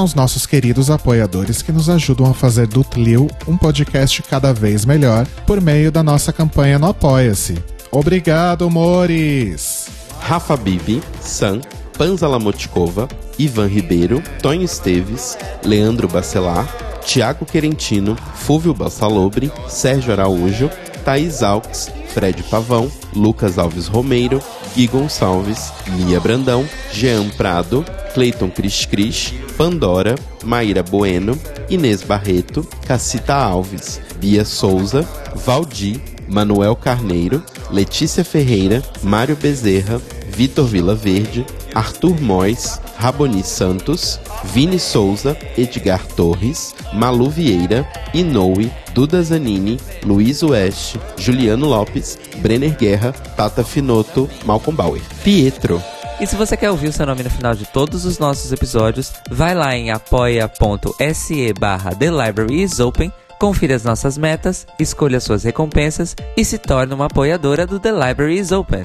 [0.00, 4.50] São os nossos queridos apoiadores que nos ajudam a fazer do Tlil um podcast cada
[4.50, 7.62] vez melhor por meio da nossa campanha no Apoia-se.
[7.90, 9.88] Obrigado, Mores!
[10.18, 11.60] Rafa Bibi, Sam,
[11.98, 16.66] Panza Lamotkova, Ivan Ribeiro, Tonho Esteves, Leandro Bacelar,
[17.04, 20.70] Tiago Querentino, Fúvio Bassalobre, Sérgio Araújo,
[21.04, 24.42] Thaís Alves, Fred Pavão, Lucas Alves Romeiro,
[24.74, 27.84] Gui Gonçalves, Lia Brandão, Jean Prado,
[28.14, 31.38] Cleiton Cris Cris, Pandora, Maíra Bueno,
[31.68, 40.00] Inês Barreto, Cacita Alves, Bia Souza, Valdir, Manuel Carneiro, Letícia Ferreira, Mário Bezerra,
[40.30, 41.44] Vitor Vila Verde,
[41.74, 51.00] Arthur Mois, Raboni Santos, Vini Souza, Edgar Torres, Malu Vieira, Inoue, Duda Zanini, Luiz Oeste,
[51.16, 55.00] Juliano Lopes, Brenner Guerra, Tata Finoto, Malcolm Bauer.
[55.24, 55.82] Pietro,
[56.20, 59.14] E se você quer ouvir o seu nome no final de todos os nossos episódios,
[59.30, 65.44] vai lá em apoia.se barra The Library is Open, confira as nossas metas, escolha suas
[65.44, 68.84] recompensas e se torne uma apoiadora do The Library is Open.